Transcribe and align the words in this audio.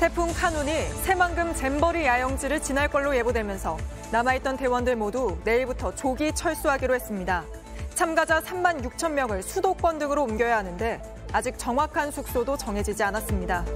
태풍 0.00 0.32
카눈이 0.32 0.72
새만금 1.02 1.54
잼버리 1.54 2.06
야영지를 2.06 2.62
지날 2.62 2.88
걸로 2.88 3.14
예보되면서 3.14 3.76
남아있던 4.10 4.56
대원들 4.56 4.96
모두 4.96 5.36
내일부터 5.44 5.94
조기 5.94 6.32
철수하기로 6.32 6.94
했습니다. 6.94 7.44
참가자 7.94 8.40
3만 8.40 8.82
6천 8.82 9.12
명을 9.12 9.42
수도권 9.42 9.98
등으로 9.98 10.22
옮겨야 10.22 10.56
하는데 10.56 11.02
아직 11.34 11.58
정확한 11.58 12.12
숙소도 12.12 12.56
정해지지 12.56 13.02
않았습니다. 13.02 13.66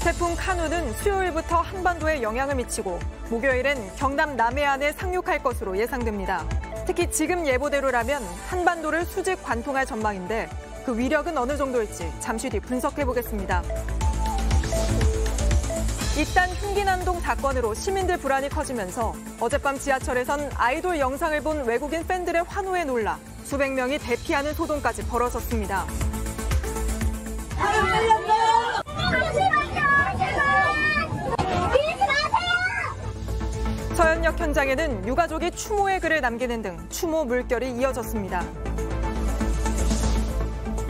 태풍 0.00 0.36
카누는 0.36 0.92
수요일부터 0.92 1.62
한반도에 1.62 2.20
영향을 2.20 2.56
미치고 2.56 2.98
목요일엔 3.30 3.96
경남 3.96 4.36
남해안에 4.36 4.92
상륙할 4.92 5.42
것으로 5.42 5.78
예상됩니다. 5.78 6.44
특히 6.86 7.10
지금 7.10 7.46
예보대로라면 7.46 8.22
한반도를 8.48 9.06
수직 9.06 9.42
관통할 9.42 9.86
전망인데 9.86 10.50
그 10.84 10.98
위력은 10.98 11.38
어느 11.38 11.56
정도일지 11.56 12.12
잠시 12.18 12.50
뒤 12.50 12.58
분석해 12.58 13.04
보겠습니다. 13.04 13.62
일단 16.16 16.50
흉기난동 16.50 17.20
사건으로 17.20 17.72
시민들 17.72 18.18
불안이 18.18 18.48
커지면서 18.48 19.14
어젯밤 19.40 19.78
지하철에선 19.78 20.50
아이돌 20.56 20.98
영상을 20.98 21.40
본 21.40 21.64
외국인 21.64 22.06
팬들의 22.06 22.44
환호에 22.46 22.84
놀라 22.84 23.18
수백 23.44 23.72
명이 23.72 23.98
대피하는 23.98 24.52
소동까지 24.54 25.06
벌어졌습니다. 25.06 25.86
서현역 33.94 34.40
현장에는 34.40 35.06
유가족이 35.06 35.52
추모의 35.52 36.00
글을 36.00 36.20
남기는 36.20 36.62
등 36.62 36.88
추모 36.90 37.24
물결이 37.24 37.72
이어졌습니다. 37.72 38.44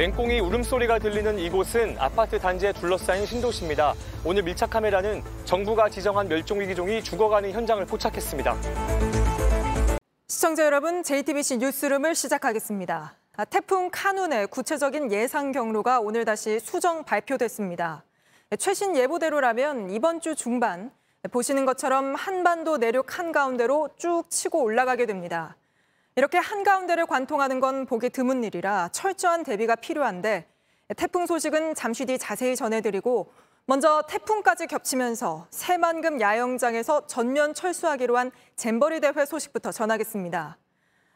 맹꽁이 0.02 0.40
울음소리가 0.40 0.98
들리는 0.98 1.38
이곳은 1.38 1.94
아파트 1.96 2.36
단지에 2.36 2.72
둘러싸인 2.72 3.24
신도시입니다. 3.24 3.94
오늘 4.24 4.42
밀착 4.42 4.70
카메라는 4.70 5.22
정부가 5.44 5.88
지정한 5.88 6.26
멸종위기종이 6.26 7.04
죽어가는 7.04 7.52
현장을 7.52 7.86
포착했습니다. 7.86 8.56
시청자 10.26 10.64
여러분, 10.64 11.04
JTBC 11.04 11.58
뉴스룸을 11.58 12.16
시작하겠습니다. 12.16 13.14
아, 13.36 13.44
태풍 13.44 13.90
카눈의 13.92 14.48
구체적인 14.48 15.12
예상 15.12 15.52
경로가 15.52 16.00
오늘 16.00 16.24
다시 16.24 16.58
수정 16.58 17.04
발표됐습니다. 17.04 18.02
최신 18.58 18.96
예보대로라면 18.96 19.90
이번 19.90 20.20
주 20.20 20.34
중반 20.34 20.90
보시는 21.30 21.64
것처럼 21.64 22.16
한반도 22.16 22.76
내륙 22.76 23.20
한가운데로 23.20 23.90
쭉 23.96 24.24
치고 24.28 24.64
올라가게 24.64 25.06
됩니다. 25.06 25.54
이렇게 26.14 26.36
한가운데를 26.38 27.06
관통하는 27.06 27.58
건 27.58 27.86
보기 27.86 28.10
드문 28.10 28.44
일이라 28.44 28.90
철저한 28.92 29.44
대비가 29.44 29.74
필요한데 29.76 30.46
태풍 30.96 31.24
소식은 31.24 31.74
잠시 31.74 32.04
뒤 32.04 32.18
자세히 32.18 32.54
전해드리고 32.54 33.32
먼저 33.64 34.02
태풍까지 34.08 34.66
겹치면서 34.66 35.46
새만금 35.50 36.20
야영장에서 36.20 37.06
전면 37.06 37.54
철수하기로 37.54 38.18
한 38.18 38.30
잼버리 38.56 39.00
대회 39.00 39.24
소식부터 39.24 39.72
전하겠습니다. 39.72 40.58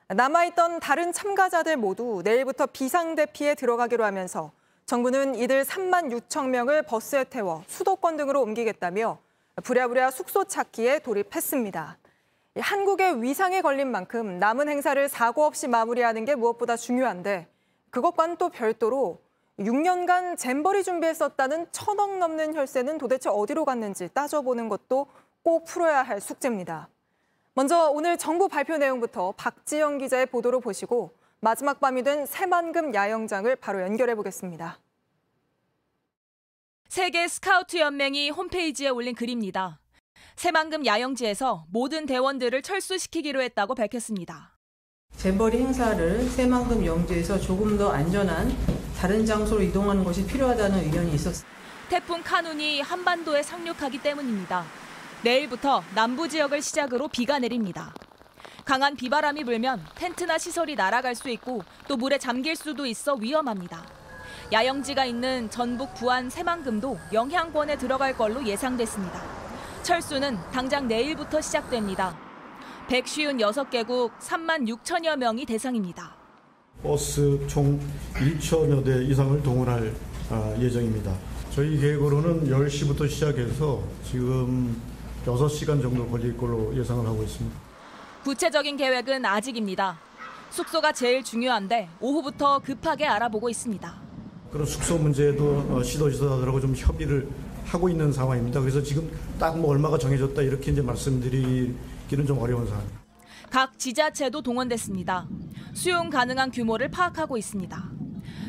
남아있던 0.08 0.80
다른 0.80 1.12
참가자들 1.12 1.77
모두 1.77 2.22
내일부터 2.24 2.67
비상대피에 2.67 3.56
들어가기로 3.56 4.05
하면서 4.05 4.52
정부는 4.86 5.34
이들 5.34 5.64
3만 5.64 6.12
6천 6.12 6.48
명을 6.48 6.83
버스에 6.83 7.24
태워 7.24 7.64
수도권 7.67 8.17
등으로 8.17 8.41
옮기겠다며 8.42 9.19
부랴부랴 9.64 10.12
숙소 10.12 10.44
찾기에 10.44 11.00
돌입했습니다. 11.00 11.98
한국의 12.60 13.22
위상에 13.22 13.60
걸린 13.60 13.90
만큼 13.90 14.38
남은 14.38 14.68
행사를 14.68 15.08
사고 15.08 15.44
없이 15.44 15.68
마무리하는 15.68 16.24
게 16.24 16.34
무엇보다 16.34 16.76
중요한데 16.76 17.48
그것과는 17.90 18.36
또 18.36 18.48
별도로 18.48 19.20
6년간 19.58 20.36
잼버리 20.36 20.84
준비했었다는 20.84 21.68
천억 21.72 22.18
넘는 22.18 22.54
혈세는 22.54 22.98
도대체 22.98 23.30
어디로 23.30 23.64
갔는지 23.64 24.08
따져보는 24.12 24.68
것도 24.68 25.06
꼭 25.42 25.64
풀어야 25.64 26.02
할 26.02 26.20
숙제입니다. 26.20 26.88
먼저 27.54 27.90
오늘 27.90 28.18
정부 28.18 28.48
발표 28.48 28.77
내용부터 28.77 29.33
박지영 29.33 29.98
기자의 29.98 30.27
보도로 30.27 30.61
보시고 30.61 31.16
마지막 31.40 31.80
밤이 31.80 32.02
된 32.02 32.27
새만금 32.27 32.95
야영장을 32.95 33.55
바로 33.56 33.80
연결해 33.80 34.14
보겠습니다. 34.14 34.78
세계 36.89 37.28
스카우트 37.28 37.78
연맹이 37.78 38.30
홈페이지에 38.30 38.89
올린 38.89 39.14
글입니다. 39.14 39.78
새만금 40.36 40.85
야영지에서 40.85 41.64
모든 41.70 42.05
대원들을 42.05 42.61
철수시키기로 42.61 43.41
했다고 43.41 43.74
밝혔습니다. 43.74 44.52
잼버리 45.17 45.58
행사를 45.58 46.29
새만금 46.29 46.85
영지에서 46.85 47.41
조금 47.41 47.79
더 47.79 47.91
안전한 47.91 48.55
다른 48.98 49.25
장소로 49.25 49.63
이동하는 49.63 50.05
것이 50.05 50.27
필요하다는 50.27 50.85
의견이 50.85 51.14
있었습니다. 51.14 51.57
태풍 51.89 52.23
카눈이 52.23 52.83
한반도에 52.83 53.42
상륙하기 53.42 54.02
때문입니다. 54.02 54.67
내일부터 55.25 55.83
남부 55.95 56.29
지역을 56.29 56.61
시작으로 56.61 57.08
비가 57.08 57.39
내립니다. 57.39 57.95
강한 58.67 58.95
비바람이 58.95 59.45
불면 59.45 59.83
텐트나 59.95 60.36
시설이 60.36 60.75
날아갈 60.75 61.14
수 61.14 61.30
있고 61.30 61.63
또 61.89 61.96
물에 61.96 62.19
잠길 62.19 62.57
수도 62.57 62.85
있어 62.85 63.14
위험합니다. 63.14 63.86
야영지가 64.52 65.07
있는 65.07 65.48
전북 65.48 65.95
부안 65.95 66.29
새만금도 66.29 66.98
영향권에 67.14 67.79
들어갈 67.79 68.14
걸로 68.14 68.46
예상됐습니다. 68.46 69.45
철수는 69.86 70.36
당장 70.52 70.89
내일부터 70.89 71.41
시작됩니다. 71.41 72.19
156개국 72.89 74.11
3만 74.19 74.67
6천여 74.67 75.17
명이 75.17 75.47
대상입니다. 75.47 76.13
버스 76.83 77.39
총 77.47 77.79
1천여 78.14 78.85
대 78.85 79.05
이상을 79.05 79.41
동원할 79.45 79.95
아, 80.29 80.57
예정입니다. 80.58 81.14
저희 81.52 81.79
계획으로는 81.79 82.51
10시부터 82.51 83.08
시작해서 83.08 83.80
지금 84.02 84.83
6시간 85.25 85.80
정도 85.80 86.05
걸릴 86.08 86.36
걸로 86.36 86.77
예상을 86.77 87.07
하고 87.07 87.23
있습니다. 87.23 87.57
구체적인 88.25 88.77
계획은 88.77 89.25
아직입니다. 89.25 90.01
숙소가 90.51 90.91
제일 90.91 91.23
중요한데 91.23 91.91
오후부터 92.01 92.58
급하게 92.58 93.07
알아보고 93.07 93.48
있습니다. 93.48 94.05
그런 94.56 94.67
숙소 94.67 94.96
문제도 94.96 95.67
어, 95.68 95.83
시도지사들하고 95.83 96.61
좀 96.62 96.74
협의를 96.74 97.28
하고 97.67 97.90
있는 97.90 98.11
상황입니다. 98.11 98.58
그래서 98.61 98.83
지금 98.83 99.11
딱 99.39 99.55
뭐 99.56 99.70
얼마가 99.70 99.98
정해졌다 99.98 100.40
이렇게 100.40 100.72
이제 100.72 100.80
말씀드리기는 100.80 102.27
좀 102.27 102.39
어려운 102.39 102.66
상황입니다. 102.66 103.00
각 103.50 103.78
지자체도 103.78 104.40
동원됐습니다. 104.40 105.28
수용 105.74 106.08
가능한 106.08 106.50
규모를 106.52 106.90
파악하고 106.90 107.36
있습니다. 107.36 107.90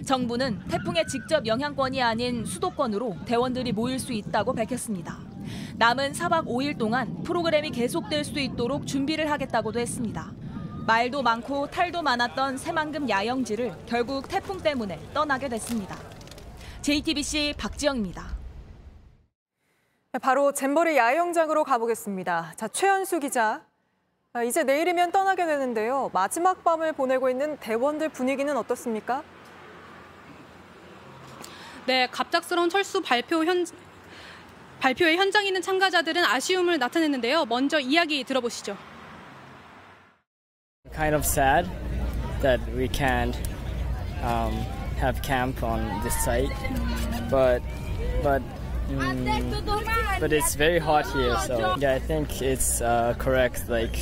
정부는 0.05 0.59
태풍의 0.69 1.07
직접 1.07 1.45
영향권이 1.45 2.01
아닌 2.01 2.45
수도권으로 2.45 3.17
대원들이 3.25 3.73
모일 3.73 3.99
수 3.99 4.13
있다고 4.13 4.53
밝혔습니다. 4.53 5.19
남은 5.75 6.13
4박 6.13 6.45
5일 6.45 6.77
동안 6.77 7.21
프로그램이 7.23 7.71
계속될 7.71 8.23
수 8.23 8.39
있도록 8.39 8.87
준비를 8.87 9.29
하겠다고도 9.29 9.79
했습니다. 9.79 10.31
말도 10.87 11.21
많고 11.21 11.67
탈도 11.67 12.01
많았던 12.01 12.57
새만금 12.57 13.09
야영지를 13.09 13.75
결국 13.85 14.25
태풍 14.29 14.57
때문에 14.57 14.97
떠나게 15.13 15.49
됐습니다. 15.49 15.97
JTBC 16.81 17.55
박지영입니다. 17.57 18.25
바로 20.21 20.53
잼버리 20.53 20.95
야영장으로 20.95 21.65
가보겠습니다. 21.65 22.53
자, 22.55 22.69
최현수 22.69 23.19
기자. 23.19 23.65
아, 24.31 24.43
이제 24.43 24.63
내일이면 24.63 25.11
떠나게 25.11 25.45
되는데요. 25.45 26.09
마지막 26.13 26.63
밤을 26.63 26.93
보내고 26.93 27.29
있는 27.29 27.57
대원들 27.57 28.07
분위기는 28.07 28.55
어떻습니까? 28.55 29.23
네, 31.85 32.07
갑작스러운 32.09 32.69
철수 32.69 33.01
발표 33.01 33.43
현 33.43 33.65
발표에 34.79 35.17
현장에 35.17 35.47
있는 35.47 35.61
참가자들은 35.61 36.23
아쉬움을 36.23 36.79
나타냈는데요. 36.79 37.43
먼저 37.43 37.77
이야기 37.77 38.23
들어보시죠. 38.23 38.77
Kind 40.92 41.14
of 41.14 41.24
sad 41.24 41.68
that 42.42 42.60
we 42.76 42.88
can't 42.88 43.36
um, 44.22 44.52
have 44.98 45.22
camp 45.22 45.62
on 45.62 46.02
this 46.02 46.14
site, 46.24 46.50
but 47.30 47.62
but 48.22 48.42
Mm, 48.90 50.20
but 50.20 50.32
it's 50.32 50.54
very 50.54 50.78
hot 50.78 51.06
here, 51.12 51.34
so 51.46 51.76
yeah, 51.78 51.94
I 51.94 51.98
think 51.98 52.42
it's 52.42 52.82
uh, 52.82 53.14
correct 53.16 53.68
like 53.68 53.96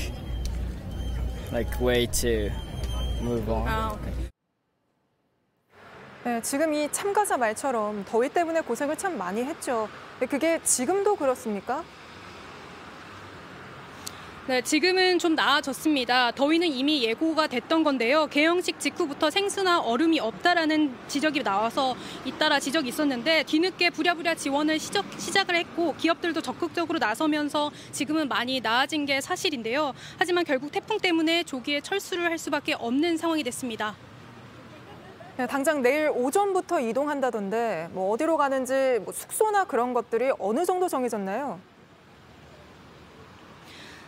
like 1.52 1.81
way 1.81 2.06
to 2.06 2.50
move 3.22 3.49
on. 3.49 3.69
네, 6.25 6.40
지금 6.43 6.75
이 6.75 6.90
참가자 6.93 7.37
말처럼 7.37 8.05
더위 8.05 8.28
때문에 8.28 8.62
고생을 8.62 8.96
참 8.96 9.17
많이 9.17 9.44
했죠. 9.44 9.88
그게 10.19 10.61
지금도 10.62 11.17
그렇습니까? 11.17 11.84
네, 14.47 14.62
지금은 14.62 15.18
좀 15.18 15.33
나아졌습니다. 15.33 16.30
더위는 16.30 16.68
이미 16.68 17.03
예고가 17.03 17.47
됐던 17.47 17.83
건데요. 17.83 18.27
개영식 18.27 18.80
직후부터 18.80 19.31
생수나 19.31 19.80
얼음이 19.80 20.19
없다라는 20.19 20.94
지적이 21.07 21.42
나와서 21.42 21.95
잇따라 22.25 22.59
지적이 22.59 22.89
있었는데 22.89 23.42
뒤늦게 23.47 23.89
부랴부랴 23.89 24.36
지원을 24.36 24.77
시작, 24.77 25.03
시작을 25.18 25.56
했고 25.56 25.95
기업들도 25.95 26.44
적극적으로 26.44 27.00
나서면서 27.00 27.71
지금은 27.92 28.27
많이 28.27 28.62
나아진 28.62 29.07
게 29.07 29.19
사실인데요. 29.19 29.94
하지만 30.19 30.44
결국 30.44 30.71
태풍 30.71 31.00
때문에 31.00 31.42
조기에 31.42 31.81
철수를 31.81 32.25
할 32.25 32.38
수밖에 32.38 32.74
없는 32.74 33.18
상황이 33.18 33.42
됐습니다. 33.42 33.95
네, 35.38 35.47
당장 35.47 35.81
내일 35.81 36.12
오전부터 36.13 36.81
이동한다던데 36.81 37.89
뭐 37.94 38.12
어디로 38.12 38.38
가는지 38.38 39.00
뭐 39.03 39.12
숙소나 39.12 39.63
그런 39.63 39.95
것들이 39.95 40.30
어느 40.38 40.65
정도 40.65 40.88
정해졌나요? 40.88 41.59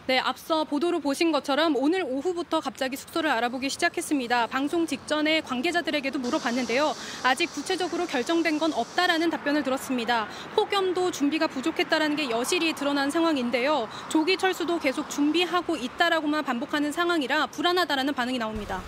네, 0.08 0.20
앞서 0.20 0.64
보도로 0.64 1.02
보신 1.02 1.34
것처럼 1.34 1.76
오늘 1.76 2.02
오후부터 2.02 2.62
갑자기 2.62 2.96
숙소를 2.96 3.30
알아보기 3.30 3.70
시작했습니다. 3.70 4.48
방송 4.48 4.88
직전에 4.88 5.42
관계자들에게도 5.42 6.20
물어봤는데요. 6.20 6.94
아직 7.24 7.48
구체적으로 7.48 8.06
결정된 8.06 8.58
건 8.58 8.72
없다라는 8.72 9.30
답변을 9.30 9.64
들었습니다. 9.64 10.30
폭염도 10.56 11.12
준비가 11.12 11.48
부족했다라는 11.48 12.16
게 12.16 12.30
여실히 12.30 12.72
드러난 12.72 13.12
상황인데요. 13.12 13.90
조기 14.08 14.38
철수도 14.38 14.80
계속 14.80 15.10
준비하고 15.10 15.76
있다라고만 15.76 16.46
반복하는 16.46 16.94
상황이라 16.94 17.48
불안하다라는 17.48 18.14
반응이 18.14 18.38
나옵니다. 18.38 18.82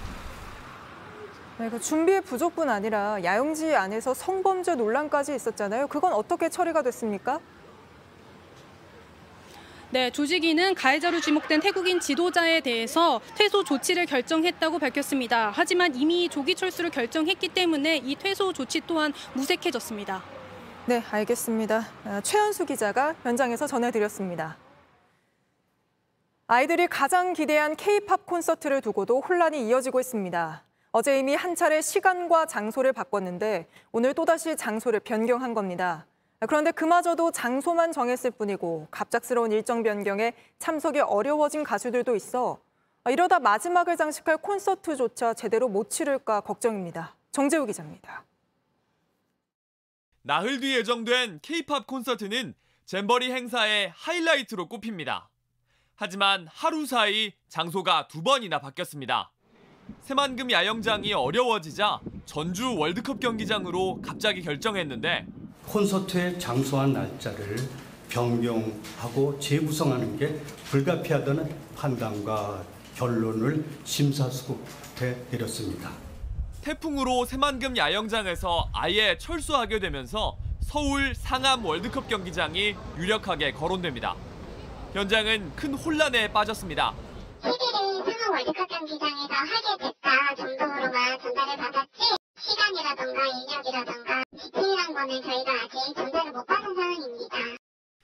네, 1.57 1.69
그 1.69 1.81
준비의 1.81 2.22
부족뿐 2.22 2.69
아니라 2.69 3.22
야영지 3.22 3.75
안에서 3.75 4.13
성범죄 4.13 4.75
논란까지 4.75 5.36
있었잖아요. 5.36 5.88
그건 5.88 6.13
어떻게 6.13 6.48
처리가 6.48 6.81
됐습니까? 6.83 7.42
네, 9.91 10.12
조직위는 10.12 10.75
가해자로 10.75 11.19
지목된 11.19 11.62
태국인 11.62 12.00
지도자에 12.00 12.62
대해서 12.62 13.19
퇴소 13.36 13.63
조치를 13.63 14.06
결정했다고 14.06 14.77
밝혔습니다. 14.77 15.51
하지만 15.51 15.95
이미 15.95 16.30
조기 16.30 16.53
철수를 16.53 16.91
결정했기 16.91 17.47
때문에 17.47 17.97
이 17.97 18.15
퇴소 18.15 18.53
조치 18.53 18.81
또한 18.86 19.12
무색해졌습니다. 19.33 20.21
네, 20.86 21.03
알겠습니다. 21.09 21.88
아, 22.06 22.21
최현수 22.21 22.68
기자가 22.68 23.15
현장에서 23.24 23.65
전해드렸습니다. 23.65 24.57
아이들이 26.45 26.86
가장 26.86 27.33
기대한 27.33 27.75
K-팝 27.75 28.27
콘서트를 28.27 28.81
두고도 28.81 29.21
혼란이 29.21 29.68
이어지고 29.68 30.00
있습니다. 30.00 30.63
어제 30.91 31.18
이미 31.18 31.33
한 31.33 31.56
차례 31.56 31.81
시간과 31.81 32.45
장소를 32.45 32.94
바꿨는데 32.94 33.68
오늘 33.91 34.13
또다시 34.13 34.56
장소를 34.56 35.00
변경한 35.00 35.56
겁니다. 35.56 36.06
그런데 36.47 36.71
그마저도 36.71 37.31
장소만 37.31 37.91
정했을 37.91 38.31
뿐이고 38.31 38.88
갑작스러운 38.91 39.51
일정 39.51 39.83
변경에 39.83 40.33
참석이 40.57 41.01
어려워진 41.01 41.63
가수들도 41.63 42.15
있어 42.15 42.62
이러다 43.09 43.39
마지막을 43.39 43.97
장식할 43.97 44.38
콘서트조차 44.38 45.33
제대로 45.33 45.68
못 45.68 45.89
치를까 45.89 46.41
걱정입니다. 46.41 47.15
정재우 47.31 47.65
기자입니다. 47.65 48.24
나흘 50.21 50.59
뒤 50.59 50.75
예정된 50.75 51.39
K-팝 51.41 51.88
콘서트는 51.88 52.53
잼버리 52.86 53.31
행사의 53.31 53.91
하이라이트로 53.95 54.68
꼽힙니다. 54.68 55.30
하지만 55.95 56.47
하루 56.50 56.86
사이 56.86 57.33
장소가 57.50 58.07
두 58.07 58.24
번이나 58.24 58.59
바뀌었습니다. 58.59 59.31
새만금 60.01 60.51
야영장이 60.51 61.13
어려워지자 61.13 62.00
전주 62.25 62.75
월드컵 62.77 63.19
경기장으로 63.19 64.01
갑자기 64.01 64.41
결정했는데 64.41 65.25
콘서트의 65.69 66.39
장소와 66.39 66.88
날짜를 66.88 67.56
변경하고 68.10 69.39
재구성하는 69.39 70.18
게 70.18 70.42
불가피하다는 70.71 71.56
판단과 71.75 72.63
결론을 72.95 73.63
심사숙고해 73.83 75.16
내렸습니다. 75.30 75.92
태풍으로 76.62 77.25
새만금 77.25 77.77
야영장에서 77.77 78.69
아예 78.74 79.18
철수하게 79.18 79.80
되면서 79.80 80.36
서울 80.62 81.13
상암 81.16 81.63
월드컵 81.66 82.07
경기장이 82.07 82.75
유력하게 82.98 83.54
거론됩니다. 83.54 84.15
현장은 84.94 85.56
큰 85.56 85.75
혼란에 85.75 86.31
빠졌습니다. 86.31 86.94
TV를 87.42 88.12
상암 88.12 88.31
월드컵 88.31 88.68
경기장에서 88.68 89.33
하게 89.33 89.83
됐다 89.83 90.36
정도로만 90.36 91.19
전달을 91.19 91.57
받았지 91.57 92.19
시간이라던가 92.41 93.25
인력이라던가 93.25 94.24
디테일한 94.38 94.94
거는 94.94 95.21
저희가 95.21 95.51
아직 95.63 95.95
전달을 95.95 96.31
못 96.31 96.45
받은 96.45 96.75
상황입니다. 96.75 97.38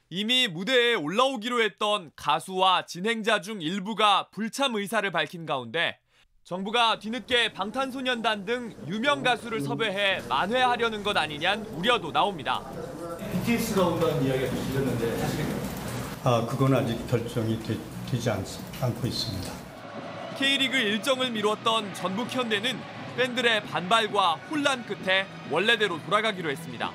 이미 0.09 0.47
무대에 0.47 0.93
올라오기로 0.93 1.61
했던 1.63 2.11
가수와 2.15 2.85
진행자 2.85 3.41
중 3.41 3.61
일부가 3.61 4.29
불참 4.31 4.75
의사를 4.75 5.09
밝힌 5.11 5.45
가운데 5.45 5.99
정부가 6.43 6.99
뒤늦게 6.99 7.53
방탄소년단 7.53 8.45
등 8.45 8.75
유명 8.87 9.23
가수를 9.23 9.61
섭외해 9.61 10.21
만회하려는 10.29 11.01
것 11.03 11.17
아니냐는 11.17 11.65
우려도 11.67 12.11
나옵니다. 12.11 12.61
BTS가 13.31 13.87
온다는 13.87 14.23
이야기가 14.23 14.51
들렸는데? 14.51 15.65
아, 16.23 16.45
그건 16.45 16.75
아직 16.75 17.07
결정이 17.07 17.59
되, 17.63 17.75
지 18.19 18.29
않, 18.29 18.45
않고 18.79 19.07
있습니다. 19.07 19.51
K리그 20.37 20.77
일정을 20.77 21.31
미뤘던 21.31 21.93
전북 21.95 22.31
현대는 22.31 22.79
팬들의 23.15 23.63
반발과 23.63 24.33
혼란 24.49 24.85
끝에 24.85 25.25
원래대로 25.49 26.03
돌아가기로 26.03 26.49
했습니다. 26.51 26.91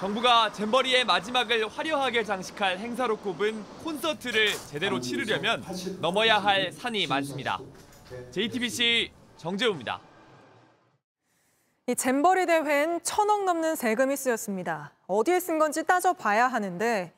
정부가 0.00 0.50
잼버리의 0.52 1.04
마지막을 1.04 1.68
화려하게 1.68 2.24
장식할 2.24 2.78
행사로 2.78 3.16
꼽은 3.18 3.62
콘서트를 3.84 4.52
제대로 4.68 4.98
치르려면 4.98 5.62
넘어야 6.00 6.38
할 6.38 6.72
산이 6.72 7.06
많습니다. 7.06 7.60
JTBC 8.32 9.12
정재우입니다. 9.36 10.00
이 11.86 11.94
잼버리 11.94 12.46
대회엔 12.46 13.00
천억 13.02 13.44
넘는 13.44 13.76
세금이 13.76 14.16
쓰였습니다. 14.16 14.92
어디에 15.06 15.38
쓴 15.38 15.58
건지 15.58 15.84
따져봐야 15.84 16.48
하는데 16.48 17.12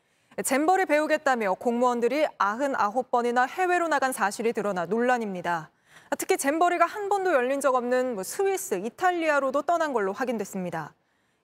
잼버리 0.44 0.86
배우겠다며 0.86 1.54
공무원들이 1.54 2.26
99번이나 2.38 3.48
해외로 3.48 3.88
나간 3.88 4.12
사실이 4.12 4.52
드러나 4.52 4.86
논란입니다. 4.86 5.70
특히 6.18 6.36
잼버리가 6.36 6.84
한 6.86 7.08
번도 7.08 7.32
열린 7.32 7.60
적 7.60 7.74
없는 7.74 8.14
뭐 8.14 8.22
스위스, 8.22 8.74
이탈리아로도 8.74 9.62
떠난 9.62 9.92
걸로 9.92 10.12
확인됐습니다. 10.12 10.94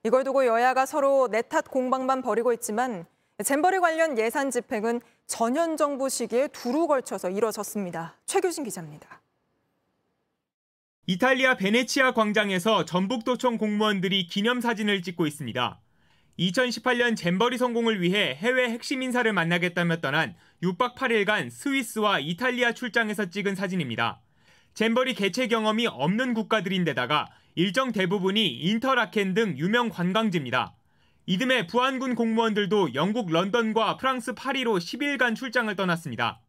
이걸 0.04 0.24
두고 0.24 0.46
여야가 0.46 0.86
서로 0.86 1.28
내 1.28 1.42
탓 1.42 1.70
공방만 1.70 2.22
벌이고 2.22 2.52
있지만 2.54 3.06
잼버리 3.42 3.78
관련 3.78 4.18
예산 4.18 4.50
집행은 4.50 5.00
전현 5.26 5.76
정부 5.76 6.08
시기에 6.08 6.48
두루 6.48 6.86
걸쳐서 6.86 7.30
이뤄졌습니다. 7.30 8.16
최규진 8.26 8.64
기자입니다. 8.64 9.20
이탈리아 11.06 11.56
베네치아 11.56 12.12
광장에서 12.12 12.84
전북도청 12.84 13.56
공무원들이 13.56 14.26
기념사진을 14.26 15.02
찍고 15.02 15.26
있습니다. 15.26 15.80
2018년 16.38 17.16
잼버리 17.16 17.56
성공을 17.58 18.00
위해 18.02 18.34
해외 18.34 18.68
핵심 18.70 19.02
인사를 19.02 19.32
만나겠다며 19.32 20.00
떠난 20.00 20.36
6박 20.62 20.94
8일간 20.94 21.50
스위스와 21.50 22.20
이탈리아 22.20 22.72
출장에서 22.72 23.30
찍은 23.30 23.54
사진입니다. 23.54 24.20
잼버리 24.78 25.14
개최 25.14 25.48
경험이 25.48 25.88
없는 25.88 26.34
국가들인데다가 26.34 27.26
일정 27.56 27.90
대부분이 27.90 28.46
인터라켄 28.46 29.34
등 29.34 29.58
유명 29.58 29.88
관광지입니다. 29.88 30.72
이듬해 31.26 31.66
부안군 31.66 32.14
공무원들도 32.14 32.94
영국 32.94 33.32
런던과 33.32 33.96
프랑스 33.96 34.34
파리로 34.34 34.78
10일간 34.78 35.34
출장을 35.34 35.74
떠났습니다. 35.74 36.42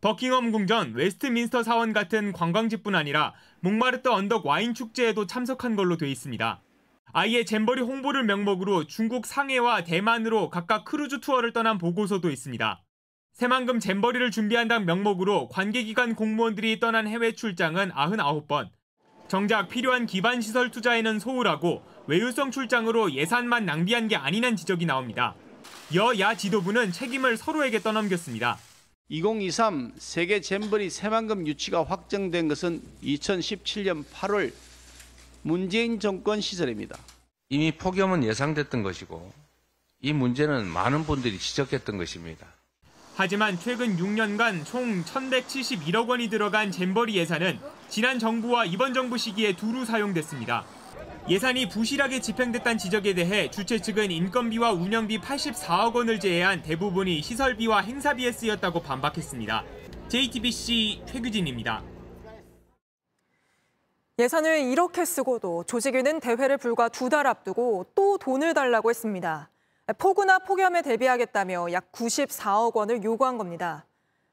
버킹엄 0.00 0.50
궁전, 0.50 0.94
웨스트민스터 0.94 1.62
사원 1.62 1.92
같은 1.92 2.32
관광지뿐 2.32 2.94
아니라 2.94 3.34
몽마르트 3.60 4.08
언덕 4.08 4.46
와인 4.46 4.72
축제에도 4.72 5.26
참석한 5.26 5.76
걸로 5.76 5.98
돼 5.98 6.10
있습니다. 6.10 6.62
아예 7.12 7.44
잼버리 7.44 7.82
홍보를 7.82 8.24
명목으로 8.24 8.86
중국 8.86 9.26
상해와 9.26 9.84
대만으로 9.84 10.48
각각 10.48 10.86
크루즈 10.86 11.20
투어를 11.20 11.52
떠난 11.52 11.76
보고서도 11.76 12.30
있습니다. 12.30 12.82
새만금 13.34 13.80
잼버리를 13.80 14.30
준비한다는 14.30 14.86
명목으로 14.86 15.48
관계기관 15.48 16.14
공무원들이 16.14 16.78
떠난 16.78 17.08
해외 17.08 17.32
출장은 17.32 17.90
99번. 17.90 18.68
정작 19.26 19.68
필요한 19.68 20.06
기반 20.06 20.40
시설 20.40 20.70
투자에는 20.70 21.18
소홀하고 21.18 21.82
외유성 22.06 22.52
출장으로 22.52 23.12
예산만 23.12 23.66
낭비한 23.66 24.06
게 24.06 24.14
아니란 24.14 24.54
지적이 24.54 24.86
나옵니다. 24.86 25.34
여야 25.96 26.36
지도부는 26.36 26.92
책임을 26.92 27.36
서로에게 27.36 27.80
떠넘겼습니다. 27.80 28.56
2023 29.08 29.94
세계 29.98 30.40
잼버리 30.40 30.88
새만금 30.88 31.48
유치가 31.48 31.82
확정된 31.82 32.46
것은 32.46 32.82
2017년 33.02 34.04
8월 34.12 34.52
문재인 35.42 35.98
정권 35.98 36.40
시절입니다. 36.40 36.96
이미 37.48 37.72
폭염은 37.72 38.22
예상됐던 38.22 38.84
것이고 38.84 39.32
이 40.02 40.12
문제는 40.12 40.66
많은 40.68 41.02
분들이 41.02 41.36
지적했던 41.36 41.98
것입니다. 41.98 42.53
하지만 43.16 43.58
최근 43.58 43.96
6년간 43.96 44.64
총 44.64 45.04
1,171억 45.04 46.08
원이 46.08 46.28
들어간 46.28 46.70
잼버리 46.72 47.16
예산은 47.16 47.60
지난 47.88 48.18
정부와 48.18 48.64
이번 48.64 48.92
정부 48.92 49.16
시기에 49.16 49.54
두루 49.54 49.84
사용됐습니다. 49.84 50.64
예산이 51.28 51.68
부실하게 51.68 52.20
집행됐다는 52.20 52.76
지적에 52.76 53.14
대해 53.14 53.50
주최 53.50 53.78
측은 53.80 54.10
인건비와 54.10 54.72
운영비 54.72 55.20
84억 55.20 55.94
원을 55.94 56.20
제외한 56.20 56.60
대부분이 56.62 57.22
시설비와 57.22 57.80
행사비에 57.82 58.32
쓰였다고 58.32 58.82
반박했습니다. 58.82 59.64
JTBC 60.08 61.02
최규진입니다. 61.06 61.82
예산을 64.18 64.58
이렇게 64.60 65.04
쓰고도 65.04 65.64
조직위는 65.64 66.20
대회를 66.20 66.58
불과 66.58 66.88
두 66.88 67.08
달 67.08 67.26
앞두고 67.26 67.86
또 67.94 68.18
돈을 68.18 68.54
달라고 68.54 68.90
했습니다. 68.90 69.48
폭우나 69.94 70.38
폭염에 70.38 70.80
대비하겠다며 70.82 71.72
약 71.72 71.92
94억 71.92 72.74
원을 72.74 73.04
요구한 73.04 73.36
겁니다. 73.36 73.84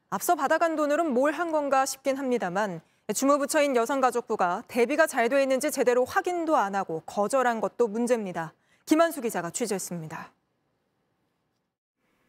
앞서 0.08 0.34
받아간 0.34 0.76
돈으로는 0.76 1.12
뭘 1.12 1.32
한 1.34 1.52
건가 1.52 1.84
싶긴 1.84 2.16
합니다만 2.16 2.80
주무부처인 3.14 3.76
여성가족부가 3.76 4.62
대비가 4.68 5.06
잘 5.06 5.28
돼 5.28 5.42
있는지 5.42 5.70
제대로 5.70 6.04
확인도 6.06 6.56
안 6.56 6.74
하고 6.74 7.02
거절한 7.04 7.60
것도 7.60 7.88
문제입니다. 7.88 8.54
김한수 8.86 9.20
기자가 9.20 9.50
취재했습니다. 9.50 10.32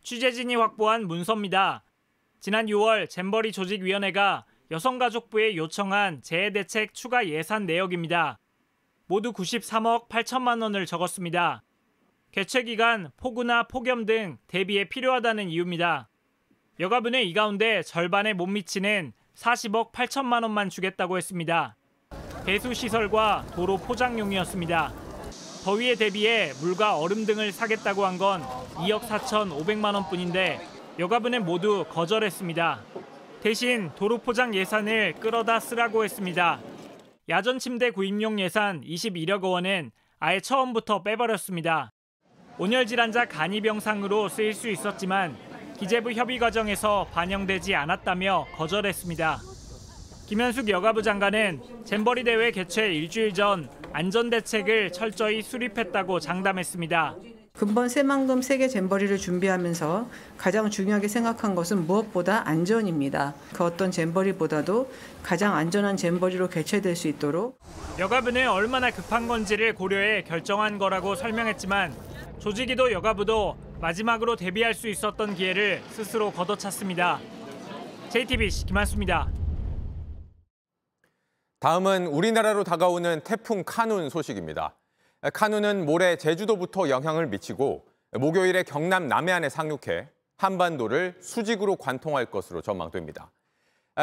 취재진이 0.03 0.55
확보한 0.57 1.07
문서입니다. 1.07 1.83
지난 2.41 2.65
6월 2.65 3.09
잼버리 3.09 3.53
조직위원회가 3.53 4.43
여성가족부에 4.71 5.55
요청한 5.55 6.21
재해대책 6.21 6.93
추가 6.93 7.25
예산 7.27 7.65
내역입니다. 7.65 8.37
모두 9.07 9.31
93억 9.31 10.09
8천만 10.09 10.61
원을 10.61 10.85
적었습니다. 10.85 11.63
개최 12.33 12.63
기간 12.63 13.11
폭우나 13.15 13.61
폭염 13.67 14.07
등 14.07 14.39
대비에 14.47 14.85
필요하다는 14.85 15.49
이유입니다. 15.49 16.09
여가부는 16.79 17.21
이 17.21 17.31
가운데 17.31 17.83
절반에 17.83 18.33
못 18.33 18.47
미치는 18.47 19.13
40억 19.35 19.91
8천만 19.91 20.41
원만 20.41 20.71
주겠다고 20.71 21.17
했습니다. 21.17 21.75
배수 22.43 22.73
시설과 22.73 23.45
도로 23.53 23.77
포장용이었습니다. 23.77 24.91
더위에 25.63 25.93
대비해 25.93 26.51
물과 26.59 26.97
얼음 26.97 27.27
등을 27.27 27.51
사겠다고 27.51 28.03
한 28.03 28.17
건 28.17 28.41
2억 28.77 29.01
4천 29.01 29.55
5백만 29.55 29.93
원뿐인데 29.93 30.59
여가부는 30.97 31.45
모두 31.45 31.85
거절했습니다. 31.87 32.81
대신 33.41 33.91
도로 33.93 34.17
포장 34.17 34.55
예산을 34.55 35.13
끌어다 35.19 35.59
쓰라고 35.59 36.03
했습니다. 36.03 36.59
야전 37.29 37.59
침대 37.59 37.91
구입용 37.91 38.39
예산 38.39 38.81
21억 38.81 39.43
원은 39.43 39.91
아예 40.17 40.39
처음부터 40.39 41.03
빼버렸습니다. 41.03 41.93
온열 42.59 42.85
질환자 42.85 43.25
간이병상으로 43.25 44.29
쓰일 44.29 44.53
수 44.53 44.69
있었지만 44.69 45.35
기재부 45.77 46.13
협의 46.13 46.37
과정에서 46.37 47.07
반영되지 47.11 47.73
않았다며 47.73 48.45
거절했습니다. 48.55 49.39
김현숙 50.27 50.69
여가부 50.69 51.01
장관은 51.01 51.61
잼버리 51.83 52.23
대회 52.23 52.51
개최 52.51 52.93
일주일 52.93 53.33
전 53.33 53.69
안전 53.91 54.29
대책을 54.29 54.91
철저히 54.91 55.41
수립했다고 55.41 56.19
장담했습니다. 56.19 57.15
근본 57.55 57.87
새만금 57.87 58.41
세계 58.41 58.67
잼버리를 58.67 59.15
준비하면서 59.17 60.09
가장 60.37 60.71
중요하게 60.71 61.07
생각한 61.07 61.53
것은 61.53 61.85
무엇보다 61.85 62.47
안전입니다. 62.47 63.35
그 63.53 63.63
어떤 63.63 63.91
잼버리보다도 63.91 64.91
가장 65.21 65.55
안전한 65.55 65.95
잼버리로 65.95 66.49
개최될 66.49 66.95
수 66.95 67.07
있도록 67.07 67.59
여가부는 67.99 68.49
얼마나 68.49 68.89
급한 68.89 69.27
건지를 69.27 69.75
고려해 69.75 70.23
결정한 70.23 70.79
거라고 70.79 71.13
설명했지만 71.13 71.95
조직이도 72.39 72.91
여가부도 72.91 73.55
마지막으로 73.79 74.35
대비할 74.35 74.73
수 74.73 74.89
있었던 74.89 75.35
기회를 75.35 75.83
스스로 75.91 76.31
걷어찼습니다. 76.31 77.19
JTBC 78.09 78.65
김한수입니다. 78.65 79.29
다음은 81.59 82.07
우리나라로 82.07 82.63
다가오는 82.63 83.21
태풍 83.23 83.63
카눈 83.63 84.09
소식입니다. 84.09 84.75
카눈은 85.31 85.85
모레 85.85 86.17
제주도부터 86.17 86.89
영향을 86.89 87.27
미치고 87.27 87.85
목요일에 88.19 88.63
경남 88.63 89.07
남해안에 89.07 89.47
상륙해 89.47 90.09
한반도를 90.37 91.15
수직으로 91.21 91.77
관통할 91.77 92.25
것으로 92.25 92.61
전망됩니다. 92.61 93.31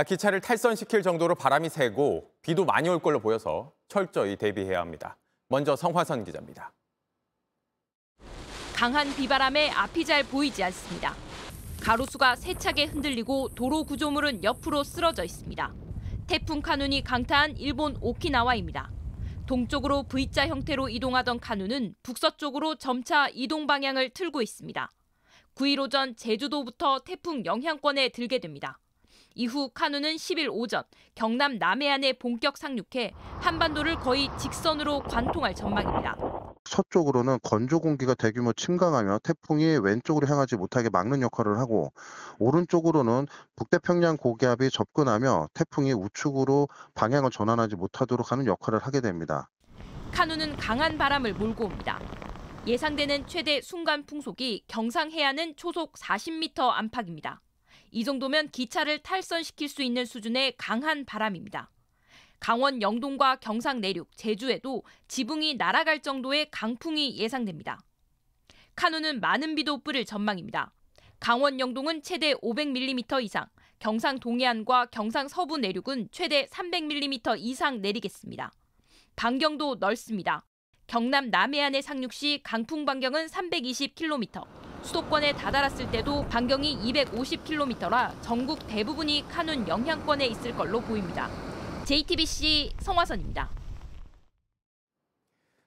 기차를 0.07 0.41
탈선시킬 0.41 1.03
정도로 1.03 1.35
바람이 1.35 1.69
세고 1.69 2.31
비도 2.41 2.65
많이 2.65 2.89
올 2.89 3.01
걸로 3.01 3.21
보여서 3.21 3.73
철저히 3.89 4.37
대비해야 4.37 4.81
합니다. 4.81 5.19
먼저 5.49 5.77
성화선 5.77 6.25
기자입니다. 6.25 6.73
강한 8.75 9.15
비바람에 9.15 9.71
앞이 9.73 10.07
잘 10.07 10.23
보이지 10.23 10.65
않습니다. 10.65 11.15
가로수가 11.83 12.37
세차게 12.37 12.87
흔들리고 12.87 13.51
도로 13.55 13.85
구조물은 13.85 14.43
옆으로 14.43 14.85
쓰러져 14.85 15.25
있습니다. 15.25 15.75
태풍 16.27 16.63
카눈이 16.63 17.05
강타한 17.05 17.59
일본 17.59 17.99
오키나와입니다. 18.01 19.00
동쪽으로 19.51 20.05
V자 20.05 20.47
형태로 20.47 20.91
이동하던 20.91 21.41
카눈은 21.41 21.97
북서쪽으로 22.05 22.77
점차 22.77 23.29
이동 23.31 23.67
방향을 23.67 24.11
틀고 24.11 24.43
있습니다. 24.43 24.89
9일 25.57 25.81
오전 25.81 26.15
제주도부터 26.15 27.01
태풍 27.01 27.45
영향권에 27.45 28.11
들게 28.11 28.39
됩니다. 28.39 28.79
이후 29.35 29.71
카누는 29.71 30.17
10일 30.17 30.49
오전 30.51 30.83
경남 31.15 31.59
남해안에 31.59 32.15
본격 32.15 32.57
상륙해 32.57 33.13
한반도를 33.41 33.97
거의 33.97 34.29
직선으로 34.39 35.03
관통할 35.05 35.55
전망입니다. 35.55 36.17
서쪽으로는 36.65 37.39
건조 37.43 37.81
공기가 37.81 38.15
대규모 38.15 38.53
침강하며 38.53 39.21
태풍이 39.23 39.79
왼쪽으로 39.83 40.27
향하지 40.27 40.57
못하게 40.57 40.89
막는 40.91 41.23
역할을 41.23 41.59
하고 41.59 41.93
오른쪽으로는 42.39 43.27
북태평양 43.57 44.19
고기압이 44.19 44.71
접근하며 44.71 45.49
태풍이 45.55 45.93
우측으로 45.93 46.69
방향을 46.95 47.31
전환하지 47.31 47.77
못하도록 47.77 48.31
하는 48.31 48.47
역할을 48.47 48.79
하게 48.79 49.01
됩니다. 49.01 49.51
카누는 50.13 50.57
강한 50.57 50.99
바람을 50.99 51.35
몰고 51.35 51.65
옵니다. 51.65 52.01
예상되는 52.67 53.27
최대 53.27 53.61
순간 53.63 54.05
풍속이 54.05 54.65
경상 54.69 55.11
해안은 55.11 55.57
초속 55.57 55.95
40m 55.95 56.71
안팎입니다. 56.71 57.41
이 57.91 58.05
정도면 58.05 58.51
기차를 58.51 59.01
탈선시킬 59.01 59.69
수 59.69 59.83
있는 59.83 60.05
수준의 60.05 60.55
강한 60.57 61.05
바람입니다. 61.05 61.71
강원 62.39 62.81
영동과 62.81 63.37
경상 63.37 63.81
내륙, 63.81 64.09
제주에도 64.17 64.83
지붕이 65.09 65.55
날아갈 65.55 66.01
정도의 66.01 66.51
강풍이 66.51 67.19
예상됩니다. 67.19 67.81
카누는 68.77 69.21
많은 69.21 69.55
비도 69.55 69.83
뿌릴 69.83 70.07
전망입니다. 70.07 70.73
강원 71.19 71.61
영동은 71.61 72.03
최대 72.03 72.33
500mm 72.35 73.23
이상, 73.23 73.47
경상 73.79 74.21
동해안과 74.21 74.87
경상 74.87 75.29
서부 75.29 75.59
내륙은 75.59 76.09
최대 76.11 76.47
300mm 76.47 77.37
이상 77.39 77.83
내리겠습니다. 77.83 78.53
반경도 79.17 79.77
넓습니다. 79.77 80.47
경남 80.87 81.31
남해안의 81.31 81.83
상륙 81.83 82.13
시 82.13 82.41
강풍 82.43 82.85
반경은 82.85 83.27
320km, 83.27 84.60
수도권에 84.83 85.35
다다랐을 85.35 85.91
때도 85.91 86.27
반경이 86.29 86.79
250km라 86.93 88.13
전국 88.23 88.67
대부분이 88.67 89.27
카눈 89.29 89.69
영향권에 89.69 90.27
있을 90.27 90.55
걸로 90.57 90.81
보입니다. 90.81 91.29
JTBC 91.85 92.73
성화선입니다. 92.81 93.51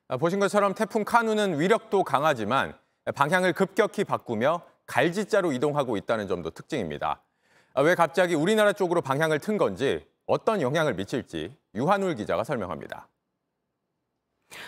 아, 0.10 0.18
보신 0.18 0.40
것처럼 0.40 0.74
태풍 0.74 1.04
카누는 1.04 1.60
위력도 1.60 2.04
강하지만 2.04 2.78
방향을 3.16 3.54
급격히 3.54 4.04
바꾸며 4.04 4.62
갈지자로 4.86 5.52
이동하고 5.54 5.98
있다는 5.98 6.28
점도 6.28 6.50
특징입니다. 6.52 7.22
아, 7.74 7.82
왜 7.82 7.96
갑자기 7.96 8.36
우리나라 8.36 8.74
쪽으로 8.74 9.02
방향을 9.02 9.40
튼 9.40 9.58
건지 9.58 10.06
어떤 10.26 10.62
영향을 10.62 10.94
미칠지 10.94 11.56
유한울 11.76 12.16
기자가 12.16 12.44
설명합니다. 12.44 13.08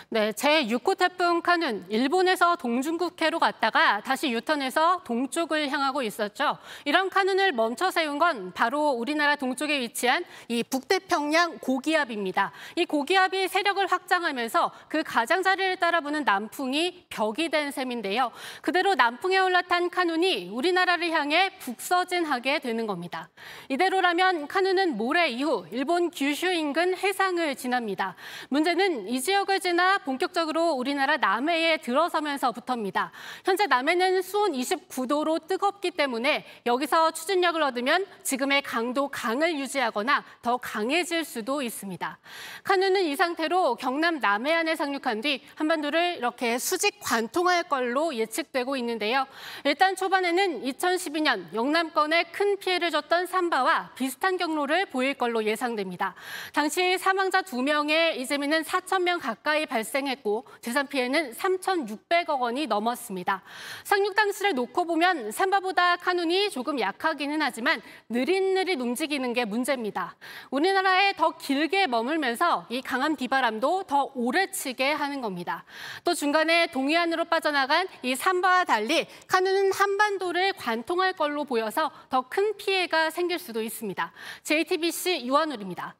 네, 0.08 0.32
제6호 0.32 0.96
태풍 0.96 1.40
카눈 1.42 1.84
일본에서 1.88 2.56
동중국해로 2.56 3.38
갔다가 3.38 4.00
다시 4.00 4.30
유턴해서 4.30 5.02
동쪽을 5.04 5.68
향하고 5.70 6.02
있었죠. 6.02 6.58
이런 6.84 7.08
카눈을 7.08 7.52
멈춰 7.52 7.90
세운 7.90 8.18
건 8.18 8.52
바로 8.52 8.90
우리나라 8.90 9.36
동쪽에 9.36 9.80
위치한 9.80 10.24
이 10.48 10.62
북태평양 10.62 11.58
고기압입니다. 11.58 12.52
이 12.76 12.84
고기압이 12.84 13.48
세력을 13.48 13.86
확장하면서 13.86 14.72
그 14.88 15.02
가장자리를 15.02 15.76
따라 15.76 16.00
부는 16.00 16.24
남풍이 16.24 17.06
벽이 17.08 17.48
된 17.48 17.70
셈인데요. 17.70 18.32
그대로 18.62 18.94
남풍에 18.94 19.38
올라탄 19.38 19.90
카눈이 19.90 20.48
우리나라를 20.50 21.10
향해 21.10 21.50
북서진하게 21.58 22.58
되는 22.60 22.86
겁니다. 22.86 23.28
이대로라면 23.68 24.48
카눈은 24.48 24.96
모레 24.96 25.30
이후 25.30 25.66
일본 25.70 26.10
규슈 26.10 26.52
인근 26.52 26.96
해상을 26.96 27.54
지납니다. 27.56 28.16
문제는 28.48 29.08
이 29.08 29.20
지역을 29.20 29.60
지나 29.60 29.75
언제나 29.76 29.98
본격적으로 29.98 30.70
우리나라 30.70 31.18
남해에 31.18 31.76
들어서면서부터입니다. 31.78 33.12
현재 33.44 33.66
남해는 33.66 34.22
수온 34.22 34.52
29도로 34.52 35.46
뜨겁기 35.46 35.90
때문에 35.90 36.46
여기서 36.64 37.10
추진력을 37.10 37.62
얻으면 37.62 38.06
지금의 38.22 38.62
강도 38.62 39.08
강을 39.08 39.58
유지하거나 39.58 40.24
더 40.40 40.56
강해질 40.56 41.24
수도 41.24 41.60
있습니다. 41.60 42.18
카누는 42.64 43.04
이 43.04 43.16
상태로 43.16 43.74
경남 43.74 44.18
남해안에 44.20 44.76
상륙한 44.76 45.20
뒤 45.20 45.42
한반도를 45.56 46.16
이렇게 46.16 46.58
수직 46.58 46.98
관통할 47.00 47.64
걸로 47.64 48.14
예측되고 48.14 48.78
있는데요. 48.78 49.26
일단 49.64 49.94
초반에는 49.94 50.62
2012년 50.62 51.52
영남권에 51.52 52.24
큰 52.32 52.56
피해를 52.58 52.90
줬던 52.90 53.26
삼바와 53.26 53.90
비슷한 53.94 54.38
경로를 54.38 54.86
보일 54.86 55.12
걸로 55.12 55.44
예상됩니다. 55.44 56.14
당시 56.54 56.96
사망자 56.96 57.42
2명에 57.42 58.16
이재민은 58.16 58.62
4천 58.62 59.02
명 59.02 59.18
가까이 59.20 59.65
발생했고 59.66 60.46
재산 60.60 60.86
피해는 60.86 61.32
3,600억 61.32 62.40
원이 62.40 62.66
넘었습니다. 62.66 63.42
상륙 63.84 64.14
당시를 64.14 64.54
놓고 64.54 64.84
보면 64.84 65.32
삼바보다 65.32 65.96
카눈이 65.96 66.50
조금 66.50 66.78
약하기는 66.78 67.42
하지만 67.42 67.80
느릿느릿 68.08 68.80
움직이는 68.80 69.32
게 69.32 69.44
문제입니다. 69.44 70.16
우리나라에 70.50 71.14
더 71.14 71.36
길게 71.36 71.86
머물면서 71.88 72.66
이 72.68 72.80
강한 72.82 73.16
비바람도 73.16 73.84
더 73.84 74.10
오래 74.14 74.50
치게 74.50 74.92
하는 74.92 75.20
겁니다. 75.20 75.64
또 76.04 76.14
중간에 76.14 76.68
동해안으로 76.68 77.24
빠져나간 77.24 77.88
이 78.02 78.14
삼바와 78.14 78.64
달리 78.64 79.06
카눈은 79.26 79.72
한반도를 79.72 80.52
관통할 80.52 81.12
걸로 81.14 81.44
보여서 81.44 81.90
더 82.10 82.26
큰 82.28 82.56
피해가 82.56 83.10
생길 83.10 83.38
수도 83.38 83.62
있습니다. 83.62 84.12
JTBC 84.42 85.26
유한울입니다. 85.26 85.96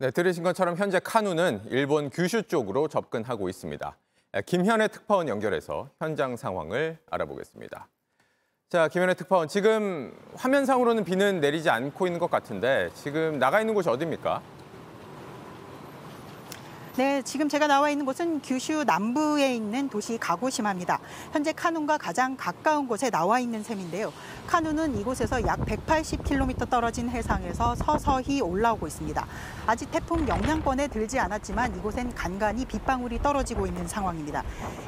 네, 0.00 0.12
들으신 0.12 0.44
것처럼 0.44 0.76
현재 0.76 1.00
카누는 1.00 1.62
일본 1.70 2.08
규슈 2.08 2.44
쪽으로 2.44 2.86
접근하고 2.86 3.48
있습니다. 3.48 3.96
김현애 4.46 4.86
특파원 4.86 5.26
연결해서 5.26 5.90
현장 5.98 6.36
상황을 6.36 6.98
알아보겠습니다. 7.10 7.88
자, 8.68 8.86
김현애 8.86 9.14
특파원, 9.14 9.48
지금 9.48 10.16
화면상으로는 10.36 11.02
비는 11.02 11.40
내리지 11.40 11.68
않고 11.68 12.06
있는 12.06 12.20
것 12.20 12.30
같은데 12.30 12.90
지금 12.94 13.40
나가 13.40 13.60
있는 13.60 13.74
곳이 13.74 13.88
어디입니까? 13.88 14.40
네, 16.98 17.22
지금 17.22 17.48
제가 17.48 17.68
나와 17.68 17.90
있는 17.90 18.04
곳은 18.04 18.42
규슈 18.42 18.82
남부에 18.82 19.54
있는 19.54 19.88
도시 19.88 20.18
가고시마입니다. 20.18 20.98
현재 21.32 21.52
카눈과 21.52 21.96
가장 21.96 22.36
가까운 22.36 22.88
곳에 22.88 23.08
나와 23.08 23.38
있는 23.38 23.62
셈인데요. 23.62 24.12
카눈은 24.48 24.98
이곳에서 24.98 25.46
약 25.46 25.60
180km 25.60 26.68
떨어진 26.68 27.08
해상에서 27.08 27.76
서서히 27.76 28.40
올라오고 28.40 28.88
있습니다. 28.88 29.24
아직 29.68 29.92
태풍 29.92 30.26
영향권에 30.26 30.88
들지 30.88 31.20
않았지만 31.20 31.76
이곳엔 31.76 32.16
간간히 32.16 32.64
빗방울이 32.64 33.22
떨어지고 33.22 33.68
있는 33.68 33.86
상황입니다. 33.86 34.42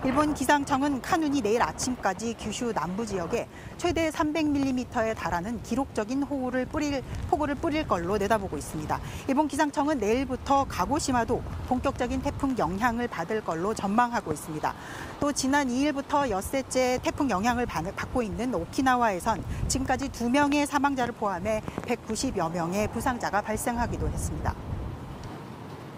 일본 0.04 0.34
기상청은 0.34 1.02
카눈이 1.02 1.42
내일 1.42 1.62
아침까지 1.62 2.34
규슈 2.40 2.72
남부 2.72 3.06
지역에 3.06 3.46
최대 3.80 4.10
300mm에 4.10 5.16
달하는 5.16 5.62
기록적인 5.62 6.24
호우를 6.24 6.66
뿌릴 6.66 7.02
폭우를 7.30 7.54
뿌릴 7.54 7.88
걸로 7.88 8.18
내다보고 8.18 8.58
있습니다. 8.58 9.00
일본 9.26 9.48
기상청은 9.48 9.96
내일부터 9.96 10.66
가고시마도 10.68 11.42
본격적인 11.66 12.20
태풍 12.20 12.54
영향을 12.58 13.08
받을 13.08 13.40
걸로 13.40 13.72
전망하고 13.72 14.34
있습니다. 14.34 14.74
또 15.18 15.32
지난 15.32 15.68
2일부터 15.68 16.28
엿새째 16.28 16.98
태풍 17.02 17.30
영향을 17.30 17.64
받고 17.64 18.20
있는 18.20 18.54
오키나와에선 18.54 19.42
지금까지 19.68 20.10
2명의 20.10 20.66
사망자를 20.66 21.14
포함해 21.14 21.62
190여 21.86 22.52
명의 22.52 22.86
부상자가 22.86 23.40
발생하기도 23.40 24.08
했습니다. 24.10 24.54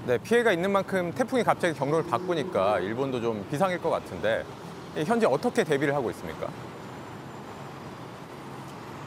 네, 0.07 0.19
피해가 0.19 0.53
있는 0.53 0.71
만큼 0.71 1.11
태풍이 1.13 1.43
갑자기 1.43 1.77
경로를 1.77 2.09
바꾸니까 2.09 2.79
일본도 2.79 3.21
좀 3.21 3.45
비상일 3.51 3.83
것 3.83 3.91
같은데 3.91 4.45
현재 5.05 5.27
어떻게 5.27 5.65
대비를 5.65 5.97
하고 5.97 6.13
있습니까? 6.13 6.47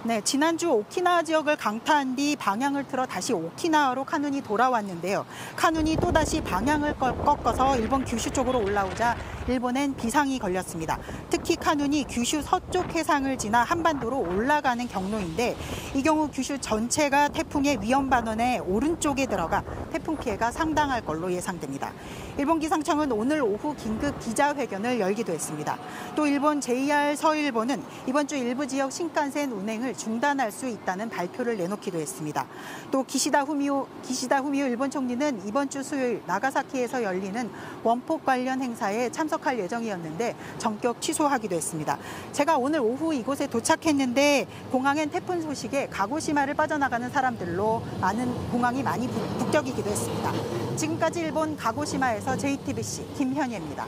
네, 0.05 0.21
지난주 0.21 0.69
오키나와 0.69 1.23
지역을 1.23 1.55
강타한 1.55 2.15
뒤 2.15 2.35
방향을 2.35 2.87
틀어 2.87 3.07
다시 3.07 3.33
오키나와로 3.33 4.03
카눈이 4.03 4.41
돌아왔는데요. 4.41 5.25
카눈이 5.55 5.95
또다시 5.95 6.41
방향을 6.41 6.95
꺾어서 6.95 7.75
일본 7.77 8.05
규슈 8.05 8.29
쪽으로 8.29 8.59
올라오자 8.59 9.17
일본엔 9.47 9.95
비상이 9.95 10.37
걸렸습니다. 10.37 10.99
특히 11.31 11.55
카눈이 11.55 12.03
규슈 12.03 12.43
서쪽 12.43 12.93
해상을 12.93 13.35
지나 13.39 13.63
한반도로 13.63 14.19
올라가는 14.19 14.87
경로인데 14.87 15.57
이 15.95 16.03
경우 16.03 16.29
규슈 16.29 16.59
전체가 16.59 17.29
태풍의 17.29 17.79
위험 17.81 18.07
반원의 18.07 18.59
오른쪽에 18.59 19.25
들어가 19.25 19.63
태풍 19.95 20.17
피해가 20.17 20.51
상당할 20.51 20.99
걸로 20.99 21.31
예상됩니다. 21.31 21.93
일본 22.37 22.59
기상청은 22.59 23.13
오늘 23.13 23.41
오후 23.41 23.73
긴급 23.77 24.19
기자회견을 24.19 24.99
열기도 24.99 25.31
했습니다. 25.31 25.77
또 26.17 26.27
일본 26.27 26.59
JR 26.59 27.15
서일본은 27.15 27.81
이번 28.05 28.27
주 28.27 28.35
일부 28.35 28.67
지역 28.67 28.91
신칸센 28.91 29.53
운행을 29.53 29.93
중단할 29.93 30.51
수 30.51 30.67
있다는 30.67 31.09
발표를 31.09 31.55
내놓기도 31.55 31.97
했습니다. 31.97 32.45
또 32.91 33.03
기시다 33.03 33.43
후미오 33.43 33.87
기시다 34.03 34.39
후미오 34.39 34.65
일본 34.65 34.91
총리는 34.91 35.47
이번 35.47 35.69
주 35.69 35.81
수요일 35.81 36.21
나가사키에서 36.25 37.01
열리는 37.01 37.49
원폭 37.81 38.25
관련 38.25 38.61
행사에 38.61 39.09
참석할 39.11 39.59
예정이었는데 39.59 40.35
전격 40.57 40.99
취소하기도 40.99 41.55
했습니다. 41.55 41.97
제가 42.33 42.57
오늘 42.57 42.81
오후 42.81 43.13
이곳에 43.13 43.47
도착했는데 43.47 44.45
공항엔 44.73 45.11
태풍 45.11 45.41
소식에 45.41 45.87
가고시마를 45.87 46.53
빠져나가는 46.53 47.09
사람들로 47.09 47.81
많은 48.01 48.49
공항이 48.51 48.83
많이 48.83 49.07
북적이기도 49.07 49.84
했습니다. 49.89 50.75
지금까지 50.75 51.21
일본 51.21 51.55
가고시마에서 51.55 52.35
JTBC 52.37 53.13
김현예입니다. 53.15 53.87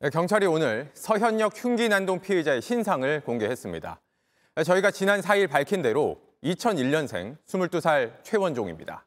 네, 0.00 0.10
경찰이 0.10 0.46
오늘 0.46 0.90
서현역 0.94 1.52
흉기 1.56 1.88
난동 1.88 2.20
피해자의 2.20 2.60
신상을 2.62 3.22
공개했습니다. 3.24 4.00
네, 4.56 4.64
저희가 4.64 4.90
지난 4.90 5.20
4일 5.20 5.48
밝힌 5.48 5.82
대로 5.82 6.20
2001년생 6.44 7.36
22살 7.46 8.12
최원종입니다. 8.22 9.06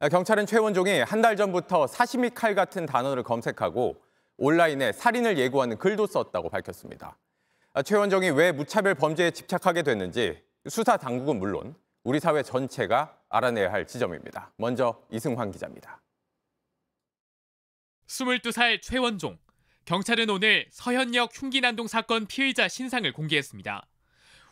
네, 0.00 0.08
경찰은 0.08 0.46
최원종이 0.46 1.00
한 1.00 1.22
달 1.22 1.36
전부터 1.36 1.86
사시미 1.86 2.30
칼 2.34 2.54
같은 2.54 2.86
단어를 2.86 3.22
검색하고 3.22 3.96
온라인에 4.36 4.92
살인을 4.92 5.38
예고하는 5.38 5.78
글도 5.78 6.06
썼다고 6.06 6.50
밝혔습니다. 6.50 7.16
최원종이 7.84 8.30
왜 8.30 8.52
무차별 8.52 8.94
범죄에 8.94 9.30
집착하게 9.32 9.82
됐는지 9.82 10.40
수사 10.68 10.96
당국은 10.96 11.38
물론 11.38 11.74
우리 12.08 12.20
사회 12.20 12.42
전체가 12.42 13.20
알아내야 13.28 13.70
할 13.70 13.86
지점입니다. 13.86 14.50
먼저 14.56 14.98
이승환 15.12 15.50
기자입니다. 15.50 16.00
22살 18.06 18.80
최원종. 18.80 19.38
경찰은 19.84 20.30
오늘 20.30 20.66
서현역 20.70 21.32
흉기난동 21.34 21.86
사건 21.86 22.24
피의자 22.24 22.66
신상을 22.66 23.12
공개했습니다. 23.12 23.86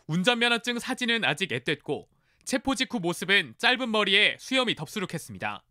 운전면허증 0.07 0.79
사진은 0.79 1.25
아직 1.25 1.51
앳됐고 1.51 2.11
체포 2.45 2.75
직후 2.75 3.01
모습은 3.01 3.55
짧은 3.57 3.91
머리에 3.91 4.37
수염이 4.39 4.75
덥수룩했습니다. 4.75 5.65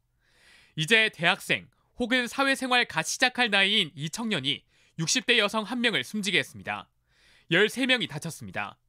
이제 0.78 1.12
대학생 1.14 1.70
혹은 2.00 2.26
사회생활 2.26 2.86
갓 2.86 3.04
시작할 3.04 3.52
나이인 3.52 3.92
이 3.94 4.10
청년이 4.10 4.64
60대 4.98 5.38
여성 5.38 5.64
한 5.64 5.82
명을 5.82 6.04
숨지게 6.04 6.40
했습니다. 6.40 6.90
13명이 7.52 8.10
다쳤습니다. 8.10 8.80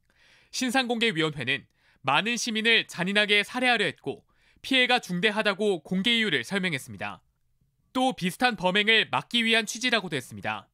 신상공개위원회는 0.49 1.67
많은 2.01 2.37
시민을 2.37 2.87
잔인하게 2.87 3.43
살해하려 3.43 3.85
했고 3.85 4.23
피해가 4.61 4.99
중대하다고 4.99 5.83
공개 5.83 6.17
이유를 6.17 6.43
설명했습니다. 6.43 7.21
또 7.93 8.13
비슷한 8.13 8.55
범행을 8.55 9.09
막기 9.11 9.45
위한 9.45 9.65
취지라고도 9.65 10.15
했습니다. 10.15 10.67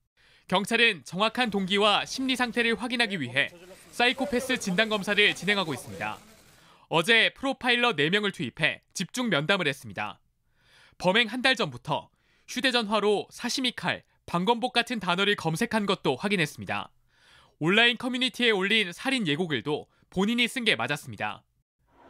경찰은 0.47 1.03
정확한 1.05 1.49
동기와 1.51 2.05
심리 2.05 2.36
상태를 2.36 2.81
확인하기 2.81 3.21
위해 3.21 3.49
사이코패스 3.91 4.59
진단 4.59 4.89
검사를 4.89 5.33
진행하고 5.36 5.73
있습니다. 5.73 6.17
어제 6.89 7.33
프로파일러 7.36 7.93
4명을 7.93 8.33
투입해 8.33 8.81
집중 8.93 9.29
면담을 9.29 9.67
했습니다. 9.67 10.19
범행 10.97 11.27
한 11.27 11.41
달 11.41 11.55
전부터 11.55 12.09
휴대전화로 12.47 13.27
사시미 13.31 13.71
칼, 13.75 14.03
방검복 14.25 14.73
같은 14.73 14.99
단어를 14.99 15.36
검색한 15.36 15.86
것도 15.86 16.15
확인했습니다. 16.17 16.91
온라인 17.59 17.97
커뮤니티에 17.97 18.51
올린 18.51 18.91
살인 18.91 19.27
예고글도 19.27 19.88
본인이 20.13 20.47
쓴 20.47 20.63
게 20.63 20.76
맞았습니다. 20.76 21.43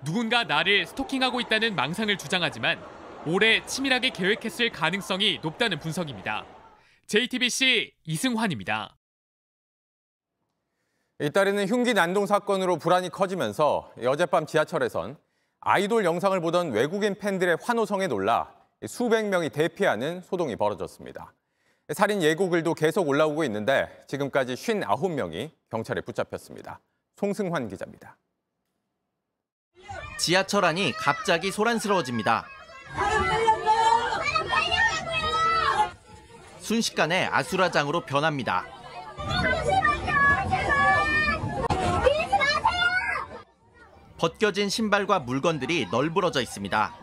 누군가 0.04 0.44
나를 0.44 0.86
스토킹하고 0.86 1.40
있다는 1.40 1.74
망상을 1.76 2.18
주장하지만 2.18 2.78
올해 3.26 3.66
치밀하게 3.66 4.10
계획했을 4.10 4.70
가능성이 4.72 5.40
높다는 5.42 5.80
분석입니다. 5.80 6.46
JTBC 7.08 7.94
이승환입니다. 8.04 8.98
잇따르는 11.20 11.68
흉기 11.70 11.94
난동 11.94 12.26
사건으로 12.26 12.78
불안이 12.78 13.08
커지면서 13.08 13.94
어젯밤 14.06 14.46
지하철에선 14.46 15.16
아이돌 15.62 16.04
영상을 16.04 16.38
보던 16.42 16.72
외국인 16.72 17.16
팬들의 17.16 17.58
환호성에 17.62 18.08
놀라 18.08 18.54
수백 18.86 19.28
명이 19.30 19.50
대피하는 19.52 20.22
소동이 20.24 20.58
벌어졌습니다. 20.58 21.34
살인 21.94 22.22
예고글도 22.22 22.74
계속 22.74 23.08
올라오고 23.08 23.46
있는데 23.46 23.88
지금까지 24.08 24.56
59명이 24.56 25.52
경찰에 25.70 26.02
붙잡혔습니다. 26.02 26.82
송승환 27.16 27.68
기자입니다. 27.68 28.18
지하철 30.18 30.66
안이 30.66 30.94
갑자기 30.94 31.52
소란스러워집니다. 31.52 32.46
순식간에 36.60 37.26
아수라장으로 37.26 38.02
변합니다. 38.06 38.66
벗겨진 44.18 44.70
신발과 44.70 45.20
물건들이 45.20 45.88
널브러져 45.92 46.42
있습니다. 46.42 46.96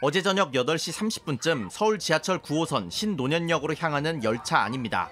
어제 0.00 0.22
저녁 0.22 0.52
8시 0.52 0.92
30분쯤 0.92 1.70
서울 1.70 1.98
지하철 1.98 2.40
9호선 2.40 2.90
신노년역으로 2.90 3.74
향하는 3.76 4.22
열차 4.22 4.60
안입니다. 4.60 5.10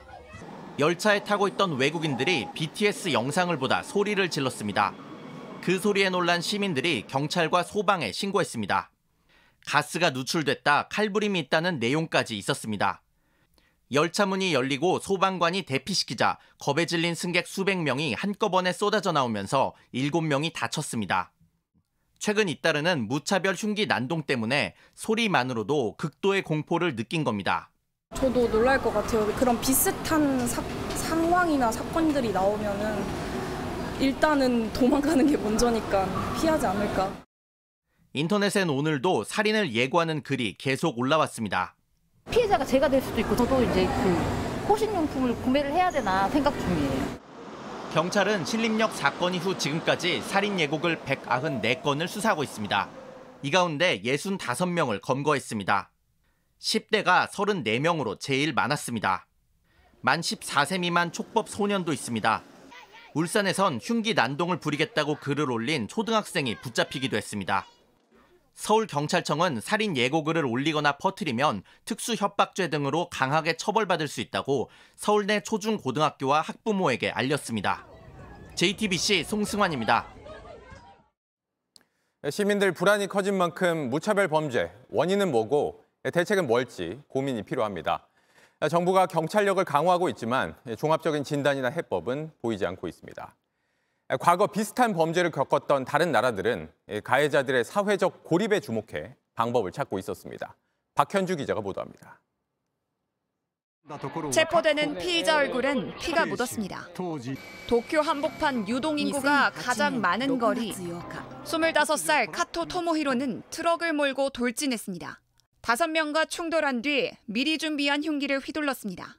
열차에 0.80 1.24
타고 1.24 1.46
있던 1.46 1.76
외국인들이 1.76 2.48
BTS 2.54 3.12
영상을 3.12 3.54
보다 3.58 3.82
소리를 3.82 4.30
질렀습니다. 4.30 4.94
그 5.60 5.78
소리에 5.78 6.08
놀란 6.08 6.40
시민들이 6.40 7.04
경찰과 7.06 7.64
소방에 7.64 8.12
신고했습니다. 8.12 8.90
가스가 9.66 10.08
누출됐다 10.08 10.88
칼부림이 10.88 11.38
있다는 11.38 11.80
내용까지 11.80 12.38
있었습니다. 12.38 13.02
열차 13.92 14.24
문이 14.24 14.54
열리고 14.54 15.00
소방관이 15.00 15.62
대피시키자 15.64 16.38
겁에 16.58 16.86
질린 16.86 17.14
승객 17.14 17.46
수백 17.46 17.76
명이 17.82 18.14
한꺼번에 18.14 18.72
쏟아져 18.72 19.12
나오면서 19.12 19.74
7명이 19.92 20.54
다쳤습니다. 20.54 21.34
최근 22.18 22.48
잇따르는 22.48 23.06
무차별 23.06 23.54
흉기 23.54 23.86
난동 23.86 24.22
때문에 24.22 24.74
소리만으로도 24.94 25.96
극도의 25.98 26.40
공포를 26.40 26.96
느낀 26.96 27.22
겁니다. 27.22 27.69
저도 28.14 28.50
놀랄 28.50 28.78
것 28.78 28.92
같아요. 28.92 29.26
그런 29.36 29.58
비슷한 29.60 30.46
사, 30.46 30.60
상황이나 30.94 31.70
사건들이 31.72 32.32
나오면은 32.32 33.02
일단은 33.98 34.72
도망가는 34.72 35.26
게 35.26 35.36
먼저니까 35.36 36.06
피하지 36.38 36.66
않을까. 36.66 37.10
인터넷엔 38.12 38.68
오늘도 38.68 39.24
살인을 39.24 39.72
예고하는 39.72 40.22
글이 40.22 40.56
계속 40.58 40.98
올라왔습니다. 40.98 41.76
피해자가 42.30 42.64
제가 42.64 42.88
될 42.88 43.00
수도 43.00 43.20
있고 43.20 43.36
저도 43.36 43.62
이제 43.62 43.86
그 43.86 44.66
호신용품을 44.68 45.36
구매를 45.36 45.72
해야 45.72 45.90
되나 45.90 46.28
생각 46.28 46.52
중이에요. 46.58 47.20
경찰은 47.94 48.44
신림역 48.44 48.92
사건 48.92 49.34
이후 49.34 49.56
지금까지 49.56 50.20
살인 50.22 50.58
예고글 50.60 50.98
194건을 51.06 52.06
수사하고 52.06 52.42
있습니다. 52.42 52.88
이 53.42 53.50
가운데 53.50 54.02
65명을 54.02 55.00
검거했습니다. 55.00 55.90
10대가 56.60 57.28
34명으로 57.30 58.20
제일 58.20 58.52
많았습니다. 58.52 59.26
만 60.02 60.20
14세 60.20 60.78
미만 60.78 61.10
촉법 61.10 61.48
소년도 61.48 61.92
있습니다. 61.92 62.42
울산에선 63.14 63.80
흉기 63.82 64.14
난동을 64.14 64.60
부리겠다고 64.60 65.16
글을 65.16 65.50
올린 65.50 65.88
초등학생이 65.88 66.56
붙잡히기도 66.60 67.16
했습니다. 67.16 67.66
서울경찰청은 68.54 69.60
살인 69.62 69.96
예고글을 69.96 70.44
올리거나 70.44 70.98
퍼뜨리면 70.98 71.62
특수협박죄 71.86 72.68
등으로 72.68 73.08
강하게 73.08 73.56
처벌받을 73.56 74.06
수 74.06 74.20
있다고 74.20 74.68
서울 74.96 75.26
내 75.26 75.40
초중고등학교와 75.40 76.42
학부모에게 76.42 77.10
알렸습니다. 77.10 77.86
JTBC 78.54 79.24
송승환입니다. 79.24 80.06
시민들 82.28 82.72
불안이 82.72 83.06
커진 83.06 83.34
만큼 83.38 83.88
무차별 83.88 84.28
범죄, 84.28 84.70
원인은 84.90 85.30
뭐고 85.30 85.89
대책은 86.02 86.46
뭘지 86.46 87.00
고민이 87.08 87.42
필요합니다. 87.42 88.06
정부가 88.70 89.06
경찰력을 89.06 89.62
강화하고 89.64 90.08
있지만 90.10 90.54
종합적인 90.78 91.24
진단이나 91.24 91.68
해법은 91.68 92.32
보이지 92.40 92.64
않고 92.66 92.88
있습니다. 92.88 93.36
과거 94.18 94.46
비슷한 94.46 94.92
범죄를 94.92 95.30
겪었던 95.30 95.84
다른 95.84 96.10
나라들은 96.10 96.72
가해자들의 97.04 97.64
사회적 97.64 98.24
고립에 98.24 98.60
주목해 98.60 99.16
방법을 99.34 99.72
찾고 99.72 99.98
있었습니다. 99.98 100.56
박현주 100.94 101.36
기자가 101.36 101.60
보도합니다. 101.60 102.20
체포되는 104.32 104.98
피의자 104.98 105.36
얼굴엔 105.38 105.96
피가 105.96 106.26
묻었습니다. 106.26 106.88
도쿄 107.66 108.00
한복판 108.00 108.68
유동인구가 108.68 109.50
가장 109.50 110.00
많은 110.00 110.38
거리. 110.38 110.72
25살 111.44 112.30
카토 112.30 112.66
토모히로는 112.66 113.42
트럭을 113.50 113.92
몰고 113.92 114.30
돌진했습니다. 114.30 115.20
5명과 115.62 116.28
충돌한 116.28 116.82
뒤 116.82 117.10
미리 117.26 117.58
준비한 117.58 118.02
흉기를 118.02 118.38
휘둘렀습니다. 118.38 119.18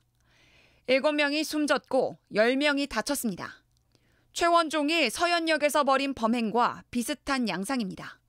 7명이 0.88 1.44
숨졌고 1.44 2.18
10명이 2.34 2.90
다쳤습니다. 2.90 3.64
최원종이 4.34 5.10
서현역에서 5.10 5.84
벌인 5.84 6.14
범행과 6.14 6.84
비슷한 6.90 7.48
양상입니다. 7.50 8.20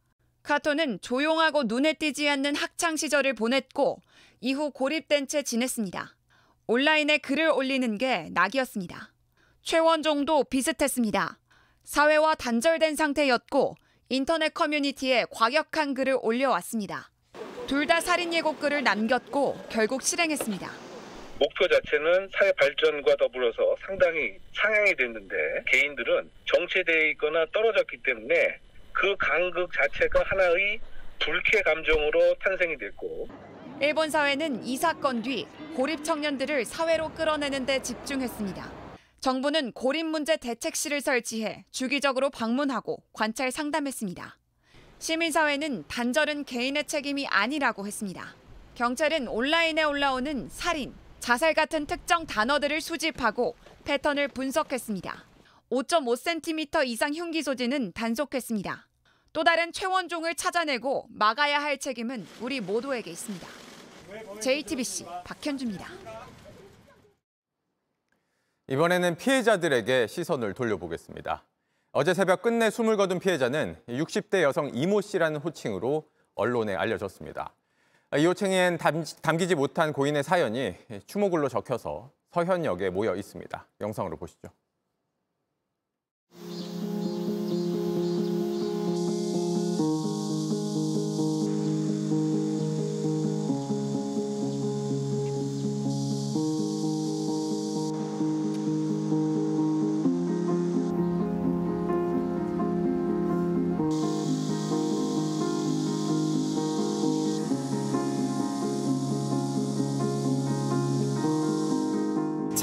카토는 0.43 1.01
조용하고 1.01 1.65
눈에 1.65 1.95
띄지 1.95 2.29
않는 2.29 2.57
학창 2.57 2.97
시절을 2.97 3.35
보냈고 3.35 4.01
이후 4.41 4.71
고립된 4.73 5.29
채 5.29 5.43
지냈습니다. 5.43 6.17
온라인에 6.67 7.19
글을 7.19 7.51
올리는 7.51 7.97
게 7.99 8.29
낙이었습니다. 8.33 9.13
최원종도 9.63 10.45
비슷했습니다. 10.45 11.39
사회와 11.85 12.35
단절된 12.35 12.97
상태였고 12.97 13.77
인터넷 14.09 14.53
커뮤니티에 14.53 15.27
과격한 15.31 15.95
글을 15.95 16.19
올려왔습니다. 16.21 17.12
둘 17.67 17.87
다 17.87 18.01
살인 18.01 18.33
예고글을 18.33 18.83
남겼고 18.85 19.59
결국 19.71 20.03
실행했습니다. 20.03 20.71
목표 21.39 21.67
자체는 21.69 22.29
사회 22.33 22.53
발전과 22.53 23.17
더불어서 23.17 23.75
상당히 23.85 24.35
상향이 24.55 24.95
됐는데 24.95 25.35
개인들은 25.67 26.31
정체되어 26.45 27.07
있거나 27.13 27.45
떨어졌기 27.53 27.99
때문에 28.05 28.59
그 28.93 29.17
간극 29.19 29.71
자체가 29.73 30.23
하나의 30.27 30.79
불쾌 31.19 31.63
감정으로 31.63 32.35
탄생이 32.45 32.79
됐고 32.79 33.29
일본 33.81 34.11
사회는 34.11 34.65
이 34.65 34.77
사건 34.77 35.23
뒤 35.23 35.47
고립 35.75 36.05
청년들을 36.05 36.65
사회로 36.65 37.15
끌어내는 37.15 37.67
데 37.67 37.83
집중했습니다. 37.83 38.71
정부는 39.21 39.73
고립 39.73 40.05
문제 40.05 40.37
대책실을 40.37 41.01
설치해 41.01 41.65
주기적으로 41.73 42.31
방문하고 42.31 43.03
관찰 43.13 43.51
상담했습니다. 43.51 44.37
시민사회는 45.03 45.83
단절은 45.89 46.45
개인의 46.45 46.87
책임이 46.87 47.27
아니라고 47.27 47.89
했습니다. 47.89 48.37
경찰은 48.77 49.27
온라인에 49.27 49.83
올라오는 49.83 50.49
살인, 50.49 50.95
자살 51.19 51.55
같은 51.55 51.87
특정 51.87 52.25
단어들을 52.25 52.81
수집하고 52.81 53.57
패턴을 53.83 54.29
분석했습니다. 54.29 55.25
5.5cm 55.73 56.87
이상 56.87 57.13
흉기 57.13 57.43
소지는 57.43 57.91
단속했습니다. 57.95 58.87
또 59.33 59.43
다른 59.43 59.73
최원종을 59.73 60.37
찾아내고 60.37 61.07
막아야 61.11 61.61
할 61.61 61.79
책임은 61.79 62.25
우리 62.41 62.61
모두에게 62.61 63.11
있습니다. 63.11 63.49
JTBC 64.41 65.07
박현주입니다. 65.25 65.89
이번에는 68.69 69.17
피해자들에게 69.17 70.07
시선을 70.07 70.55
돌려보겠습니다. 70.55 71.43
어제 71.95 72.15
새벽 72.15 72.41
끝내 72.41 72.71
숨을 72.71 72.97
거둔 72.97 73.19
피해자는 73.19 73.77
60대 73.87 74.41
여성 74.41 74.71
이모 74.73 75.03
씨라는 75.03 75.41
호칭으로 75.41 76.09
언론에 76.35 76.75
알려졌습니다. 76.75 77.53
이 78.17 78.25
호칭엔 78.25 78.79
담기지 79.21 79.55
못한 79.55 79.93
고인의 79.93 80.23
사연이 80.23 80.75
추모글로 81.07 81.51
적혀서 81.51 82.11
서현역에 82.31 82.89
모여 82.89 83.15
있습니다. 83.15 83.67
영상으로 83.83 84.17
보시죠. 84.17 84.49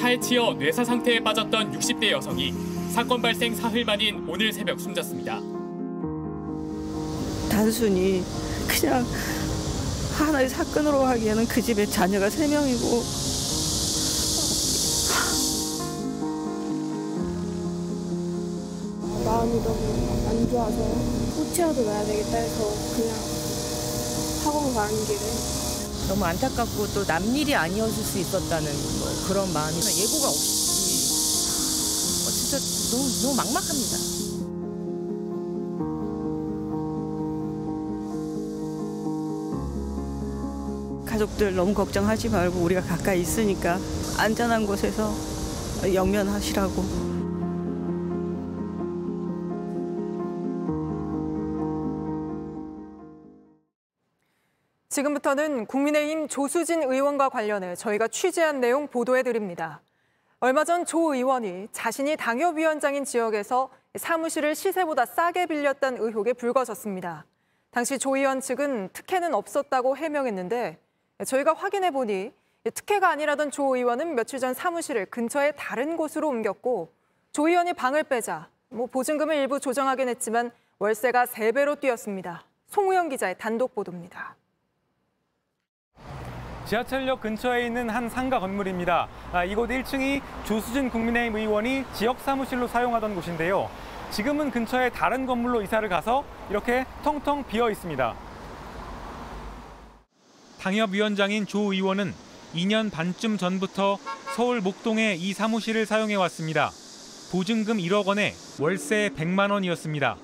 차에 0.09 0.19
치여 0.19 0.55
뇌사 0.57 0.83
상태에 0.83 1.19
빠졌던 1.19 1.77
60대 1.77 2.09
여성이 2.09 2.51
사건 2.91 3.21
발생 3.21 3.53
사흘 3.53 3.85
만인 3.85 4.25
오늘 4.27 4.51
새벽 4.51 4.79
숨졌습니다. 4.79 5.39
단순히 7.47 8.23
그냥 8.67 9.05
하나의 10.17 10.49
사건으로 10.49 11.03
하기에는 11.03 11.45
그 11.47 11.61
집에 11.61 11.85
자녀가 11.85 12.27
세 12.27 12.47
명이고 12.47 13.03
마음이 19.25 19.61
너무 19.61 20.27
안 20.27 20.49
좋아서 20.49 20.77
호치라도 21.37 21.83
놔야 21.83 22.05
되겠다 22.05 22.37
해서 22.37 22.73
그냥 22.95 23.15
학원 24.43 24.73
가는 24.73 25.05
길에 25.05 25.68
너무 26.09 26.25
안타깝고 26.25 26.87
또 26.95 27.03
남일이 27.05 27.53
아니었을 27.53 28.03
수 28.03 28.17
있었다는 28.17 28.65
뭐 28.99 29.07
그런 29.27 29.53
마음이 29.53 29.77
예고가 29.77 30.27
없이 30.27 31.05
어, 32.25 32.31
진짜 32.31 32.57
너무 32.89 33.07
너무 33.21 33.35
막막합니다. 33.35 33.97
가족들 41.05 41.55
너무 41.55 41.75
걱정하지 41.75 42.29
말고 42.29 42.59
우리가 42.59 42.81
가까이 42.81 43.21
있으니까 43.21 43.79
안전한 44.17 44.65
곳에서 44.65 45.13
영면하시라고. 45.93 47.08
지금부터는 54.89 55.67
국민의힘 55.67 56.28
조수진 56.28 56.82
의원과 56.82 57.30
관련해 57.30 57.75
저희가 57.75 58.08
취재한 58.08 58.60
내용 58.60 58.88
보도해 58.88 59.21
드립니다. 59.21 59.82
얼마 60.39 60.63
전 60.63 60.84
조 60.84 61.13
의원이 61.13 61.67
자신이 61.71 62.15
당협위원장인 62.15 63.06
지역에서 63.06 63.69
사무실을 63.95 64.56
시세보다 64.56 65.06
싸게 65.06 65.45
빌렸다는 65.45 66.02
의혹에 66.02 66.34
불거졌습니다. 66.34 67.25
당시 67.69 67.99
조 67.99 68.15
의원 68.15 68.41
측은 68.41 68.89
특혜는 68.93 69.36
없었다고 69.36 69.95
해명했는데 69.95 70.80
저희가 71.23 71.54
확인해 71.54 71.91
보니 71.91 72.34
특혜가 72.73 73.10
아니라던 73.10 73.52
조 73.52 73.75
의원은 73.75 74.15
며칠 74.15 74.39
전 74.39 74.56
사무실을 74.56 75.06
근처의 75.06 75.54
다른 75.56 75.97
곳으로 75.97 76.28
옮겼고 76.30 76.91
조 77.32 77.47
의원이 77.47 77.73
방을 77.73 78.06
빼자 78.06 78.49
뭐 78.69 78.88
보증금을 78.88 79.36
일부 79.36 79.60
조정하긴 79.60 80.10
했지만 80.10 80.52
월세가 80.80 81.28
세배로 81.28 81.75
뛰었습니다. 81.75 82.43
송우영 82.67 83.10
기자의 83.10 83.36
단독 83.38 83.75
보도입니다. 83.75 84.38
지하철역 86.69 87.21
근처에 87.21 87.65
있는 87.65 87.89
한 87.89 88.08
상가 88.10 88.39
건물입니다. 88.39 89.08
아, 89.34 89.43
이곳 89.43 89.69
1층이 89.69 90.21
조수진 90.45 90.91
국민의힘 90.91 91.36
의원이 91.36 91.84
지역 91.95 92.19
사무실로 92.19 92.67
사용하던 92.67 93.15
곳인데요. 93.15 93.71
지금은 94.12 94.51
근처에 94.51 94.91
다른 94.91 95.25
건물로 95.25 95.63
이사를 95.63 95.89
가서 95.89 96.23
이렇게 96.47 96.86
텅텅 97.03 97.43
비어 97.45 97.71
있습니다. 97.71 98.13
당협위원장인 100.60 101.47
조 101.47 101.73
의원은 101.73 102.13
2년 102.53 102.91
반쯤 102.91 103.38
전부터 103.38 103.97
서울 104.36 104.62
목동의 104.62 105.19
이 105.19 105.34
사무실을 105.34 105.88
사용해 105.88 106.13
왔습니다. 106.13 106.69
보증금 107.32 107.77
1억 107.77 108.05
원에 108.05 108.36
월세 108.60 109.10
100만 109.17 109.51
원이었습니다. 109.51 110.17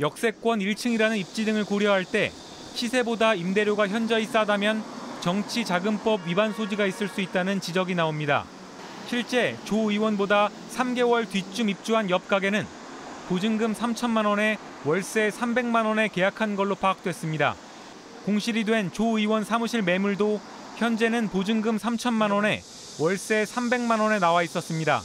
역세권 0.00 0.58
1층이라는 0.58 1.16
입지 1.16 1.46
등을 1.46 1.64
고려할 1.64 2.04
때 2.04 2.30
시세보다 2.74 3.32
임대료가 3.34 3.88
현저히 3.88 4.26
싸다면 4.26 4.98
정치자금법 5.28 6.26
위반 6.26 6.54
소지가 6.54 6.86
있을 6.86 7.06
수 7.06 7.20
있다는 7.20 7.60
지적이 7.60 7.94
나옵니다. 7.94 8.46
실제 9.08 9.58
조 9.66 9.90
의원보다 9.90 10.48
3개월 10.74 11.28
뒤쯤 11.28 11.68
입주한 11.68 12.08
옆 12.08 12.28
가게는 12.28 12.66
보증금 13.28 13.74
3천만 13.74 14.24
원에 14.26 14.56
월세 14.86 15.28
300만 15.28 15.84
원에 15.84 16.08
계약한 16.08 16.56
걸로 16.56 16.74
파악됐습니다. 16.74 17.56
공실이 18.24 18.64
된 18.64 18.90
조 18.90 19.18
의원 19.18 19.44
사무실 19.44 19.82
매물도 19.82 20.40
현재는 20.78 21.28
보증금 21.28 21.76
3천만 21.76 22.32
원에 22.32 22.62
월세 22.98 23.44
300만 23.44 24.00
원에 24.00 24.18
나와 24.18 24.42
있었습니다. 24.42 25.02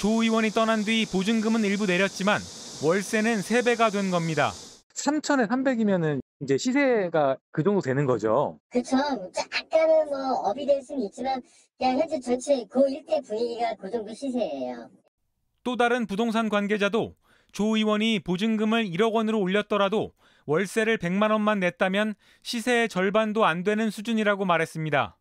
조 0.00 0.24
의원이 0.24 0.50
떠난 0.50 0.84
뒤 0.84 1.06
보증금은 1.06 1.62
일부 1.62 1.86
내렸지만 1.86 2.40
월세는 2.82 3.40
3배가 3.42 3.92
된 3.92 4.10
겁니다. 4.10 4.52
3천에 4.96 5.48
300이면은 5.48 6.23
이제 6.40 6.58
시세가 6.58 7.38
그 7.50 7.62
정도 7.62 7.80
되는 7.80 8.06
거죠. 8.06 8.58
그쵸. 8.70 8.96
약간은 8.96 10.06
뭐 10.06 10.50
업이 10.50 10.66
될 10.66 10.82
수는 10.82 11.02
있지만 11.04 11.42
그냥 11.78 11.98
현재 11.98 12.20
전체 12.20 12.64
그 12.68 12.88
일대 12.88 13.20
분위기가 13.20 13.74
그 13.76 13.90
정도 13.90 14.12
시세예요. 14.12 14.90
또 15.62 15.76
다른 15.76 16.06
부동산 16.06 16.48
관계자도 16.48 17.14
조 17.52 17.76
의원이 17.76 18.20
보증금을 18.20 18.84
1억 18.84 19.12
원으로 19.12 19.40
올렸더라도 19.40 20.12
월세를 20.46 20.98
100만 20.98 21.30
원만 21.30 21.60
냈다면 21.60 22.14
시세의 22.42 22.88
절반도 22.88 23.46
안 23.46 23.62
되는 23.62 23.90
수준이라고 23.90 24.44
말했습니다. 24.44 25.16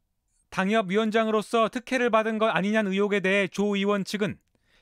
당협 0.50 0.90
위원장으로서 0.90 1.70
특혜를 1.70 2.10
받은 2.10 2.38
것 2.38 2.48
아니냐는 2.48 2.92
의혹에 2.92 3.22
대해 3.22 3.48
조 3.48 3.76
의원 3.76 4.04
측은 4.04 4.38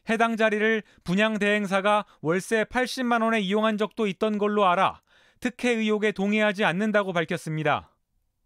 해당 0.09 0.35
자리를 0.35 0.81
분양 1.03 1.37
대행사가 1.37 2.05
월세 2.21 2.63
80만 2.63 3.21
원에 3.21 3.39
이용한 3.39 3.77
적도 3.77 4.07
있던 4.07 4.37
걸로 4.37 4.65
알아 4.65 5.01
특혜 5.41 5.71
의혹에 5.71 6.13
동의하지 6.13 6.63
않는다고 6.63 7.11
밝혔습니다. 7.11 7.89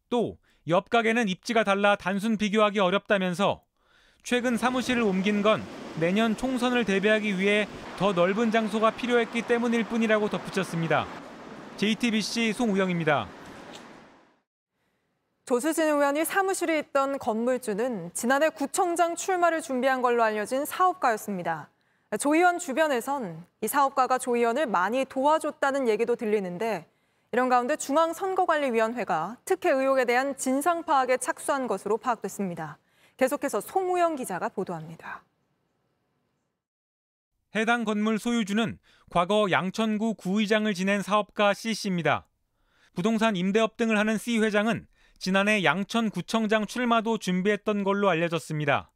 또 0.10 0.38
옆 0.67 0.89
가게는 0.89 1.29
입지가 1.29 1.63
달라 1.63 1.95
단순 1.95 2.38
비교하기 2.38 2.79
어렵다면서 2.79 3.62
최근 4.23 4.58
사무실을 4.58 5.03
옮긴 5.03 5.43
건 5.43 5.63
내년 5.99 6.36
총선을 6.36 6.86
대비하기 6.86 7.38
위해 7.39 7.67
더 7.97 8.13
넓은 8.13 8.49
장소가 8.49 8.91
필요했기 8.91 9.43
때문일 9.43 9.84
뿐이라고 9.84 10.29
덧붙였습니다. 10.29 11.05
JTBC 11.77 12.53
송우영입니다. 12.53 13.27
조수진 15.45 15.84
의원이 15.84 16.25
사무실에 16.25 16.79
있던 16.79 17.19
건물주는 17.19 18.10
지난해 18.15 18.49
구청장 18.49 19.15
출마를 19.15 19.62
준비한 19.62 20.01
걸로 20.01 20.23
알려진 20.23 20.65
사업가였습니다. 20.65 21.69
조 22.19 22.33
의원 22.33 22.59
주변에선 22.59 23.45
이 23.61 23.67
사업가가 23.67 24.17
조 24.17 24.35
의원을 24.35 24.67
많이 24.67 25.05
도와줬다는 25.05 25.87
얘기도 25.87 26.15
들리는데 26.15 26.87
이런 27.31 27.49
가운데 27.49 27.75
중앙선거관리위원회가 27.75 29.37
특혜 29.43 29.71
의혹에 29.71 30.05
대한 30.05 30.37
진상 30.37 30.83
파악에 30.83 31.17
착수한 31.17 31.67
것으로 31.67 31.97
파악됐습니다. 31.97 32.77
계속해서 33.17 33.59
송우영 33.59 34.15
기자가 34.15 34.49
보도합니다. 34.49 35.23
해당 37.55 37.83
건물 37.83 38.19
소유주는 38.19 38.77
과거 39.09 39.47
양천구 39.49 40.15
구의장을 40.15 40.73
지낸 40.73 41.01
사업가 41.01 41.53
C씨입니다. 41.53 42.25
부동산 42.93 43.35
임대업 43.35 43.75
등을 43.75 43.97
하는 43.97 44.17
C 44.17 44.39
회장은 44.39 44.87
지난해 45.17 45.63
양천구청장 45.63 46.65
출마도 46.67 47.17
준비했던 47.17 47.83
걸로 47.83 48.09
알려졌습니다. 48.09 48.91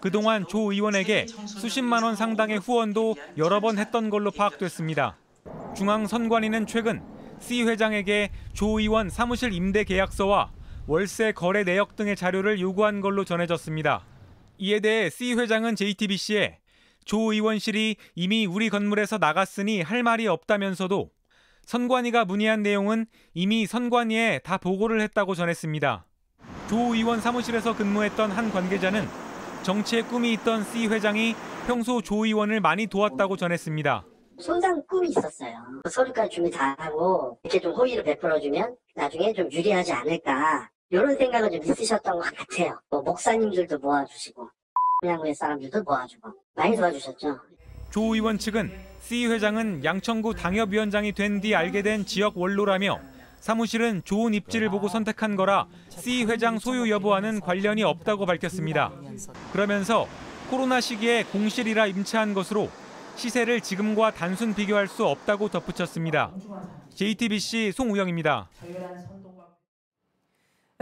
그동안 0.00 0.46
조 0.46 0.72
의원에게 0.72 1.26
수십만 1.26 2.02
원 2.02 2.16
상당의 2.16 2.58
후원도 2.58 3.16
여러 3.38 3.60
번 3.60 3.78
했던 3.78 4.10
걸로 4.10 4.30
파악됐습니다. 4.30 5.16
중앙선관위는 5.76 6.66
최근 6.66 7.02
C 7.40 7.62
회장에게 7.62 8.30
조 8.52 8.78
의원 8.78 9.10
사무실 9.10 9.52
임대 9.52 9.84
계약서와 9.84 10.52
월세 10.86 11.32
거래 11.32 11.64
내역 11.64 11.96
등의 11.96 12.16
자료를 12.16 12.60
요구한 12.60 13.00
걸로 13.00 13.24
전해졌습니다. 13.24 14.04
이에 14.58 14.80
대해 14.80 15.10
C 15.10 15.34
회장은 15.34 15.76
JTBC에 15.76 16.58
조 17.04 17.32
의원실이 17.32 17.96
이미 18.14 18.46
우리 18.46 18.70
건물에서 18.70 19.18
나갔으니 19.18 19.82
할 19.82 20.02
말이 20.02 20.26
없다면서도 20.26 21.10
선관위가 21.66 22.24
문의한 22.24 22.62
내용은 22.62 23.06
이미 23.32 23.66
선관위에 23.66 24.40
다 24.44 24.58
보고를 24.58 25.00
했다고 25.00 25.34
전했습니다. 25.34 26.06
조 26.68 26.94
의원 26.94 27.20
사무실에서 27.20 27.76
근무했던 27.76 28.30
한 28.30 28.50
관계자는 28.50 29.23
정치에 29.64 30.02
꿈이 30.02 30.34
있던 30.34 30.62
C 30.62 30.86
회장이 30.88 31.34
평소 31.66 32.02
조 32.02 32.26
의원을 32.26 32.60
많이 32.60 32.86
도왔다고 32.86 33.36
전했습니다. 33.38 34.04
손상 34.38 34.82
꿈이 34.86 35.08
있었어요. 35.08 35.54
서류까지 35.90 36.28
준비 36.30 36.50
다 36.50 36.76
하고 36.78 37.38
이렇게 37.44 37.60
좀 37.60 37.72
호의를 37.72 38.04
베풀어주면 38.04 38.76
나중에 38.94 39.32
좀 39.32 39.50
유리하지 39.50 39.92
않을까 39.92 40.68
이런 40.90 41.16
생각을 41.16 41.50
좀 41.50 41.62
있으셨던 41.62 42.18
것 42.20 42.34
같아요. 42.36 42.78
뭐 42.90 43.00
목사님들도 43.00 43.78
모아주시고 43.78 44.50
양구의 45.06 45.34
사람들도 45.34 45.82
모아주고 45.82 46.28
많이 46.54 46.76
도와주셨죠. 46.76 47.38
조 47.90 48.14
의원 48.14 48.36
측은 48.38 48.70
C 49.00 49.26
회장은 49.26 49.82
양천구 49.82 50.34
당협위원장이 50.34 51.12
된 51.12 51.40
뒤 51.40 51.54
알게 51.54 51.80
된 51.82 52.04
지역 52.04 52.36
원로라며 52.36 53.00
사무실은 53.44 54.00
좋은 54.06 54.32
입지를 54.32 54.70
보고 54.70 54.88
선택한 54.88 55.36
거라 55.36 55.66
C 55.90 56.24
회장 56.24 56.58
소유 56.58 56.88
여부와는 56.88 57.40
관련이 57.40 57.82
없다고 57.82 58.24
밝혔습니다. 58.24 58.90
그러면서 59.52 60.08
코로나 60.48 60.80
시기에 60.80 61.24
공실이라 61.24 61.88
임차한 61.88 62.32
것으로 62.32 62.70
시세를 63.16 63.60
지금과 63.60 64.12
단순 64.12 64.54
비교할 64.54 64.88
수 64.88 65.04
없다고 65.04 65.50
덧붙였습니다. 65.50 66.32
JTBC 66.94 67.72
송우영입니다. 67.72 68.48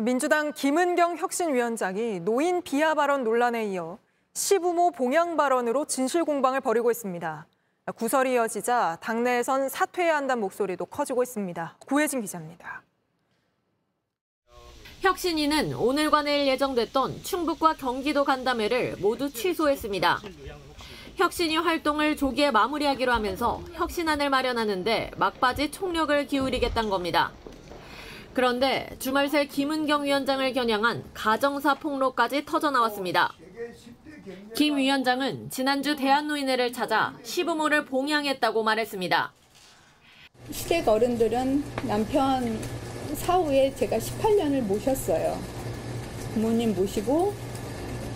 민주당 0.01 0.53
김은경 0.53 1.17
혁신위원장이 1.17 2.21
노인 2.21 2.63
비하 2.63 2.95
발언 2.95 3.25
논란에 3.25 3.73
이어 3.73 3.99
시부모 4.35 4.93
봉양 4.93 5.37
발언으로 5.37 5.87
진실 5.87 6.23
공방을 6.23 6.61
벌이고 6.61 6.93
있습니다. 6.93 7.45
구설이 7.91 8.35
이어지자 8.35 8.99
당내에선 9.01 9.69
사퇴해야 9.69 10.15
한다는 10.15 10.41
목소리도 10.43 10.87
커지고 10.87 11.25
있습니다. 11.25 11.77
구혜진 11.81 12.21
기자입니다. 12.21 12.83
혁신위는 15.01 15.75
오늘과 15.75 16.23
내일 16.23 16.47
예정됐던 16.47 17.25
충북과 17.25 17.75
경기도 17.75 18.23
간담회를 18.23 18.99
모두 19.01 19.29
취소했습니다. 19.29 20.21
혁신위 21.17 21.57
활동을 21.57 22.17
조기에 22.17 22.53
마무리하기로 22.53 23.11
하면서 23.11 23.61
혁신안을 23.73 24.31
마련하는데 24.31 25.11
막바지 25.17 25.73
총력을 25.73 26.29
기울이겠다는 26.29 26.89
겁니다. 26.89 27.33
그런데 28.33 28.95
주말 29.01 29.29
새 29.29 29.47
김은경 29.47 30.05
위원장을 30.05 30.53
겨냥한 30.53 31.11
가정사 31.15 31.75
폭로까지 31.75 32.45
터져나왔습니다. 32.45 33.33
김 34.55 34.77
위원장은 34.77 35.51
지난주 35.51 35.97
대한노인회를 35.97 36.73
찾아 36.73 37.19
시부모를 37.23 37.85
봉양했다고 37.87 38.63
말했습니다. 38.63 39.33
시댁 40.51 40.89
어른들은 40.89 41.65
남편 41.87 42.59
사후에 43.15 43.75
제가 43.75 43.99
18년을 43.99 44.63
모셨어요. 44.63 45.39
부모님 46.35 46.75
모시고 46.75 47.35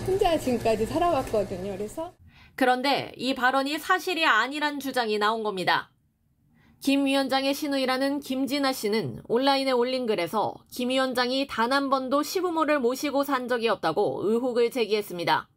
혼자 0.06 0.38
지금까지 0.38 0.86
살아왔거든요. 0.86 1.76
그래서 1.76 2.12
그런데 2.54 3.12
이 3.16 3.34
발언이 3.34 3.78
사실이 3.78 4.24
아니란 4.24 4.80
주장이 4.80 5.18
나온 5.18 5.42
겁니다. 5.42 5.90
김 6.80 7.04
위원장의 7.04 7.52
시누이라는 7.54 8.20
김진아 8.20 8.72
씨는 8.72 9.22
온라인에 9.28 9.72
올린 9.72 10.06
글에서 10.06 10.54
김 10.70 10.90
위원장이 10.90 11.46
단 11.48 11.72
한 11.72 11.90
번도 11.90 12.22
시부모를 12.22 12.80
모시고 12.80 13.24
산 13.24 13.48
적이 13.48 13.68
없다고 13.68 14.20
의혹을 14.24 14.70
제기했습니다. 14.70 15.48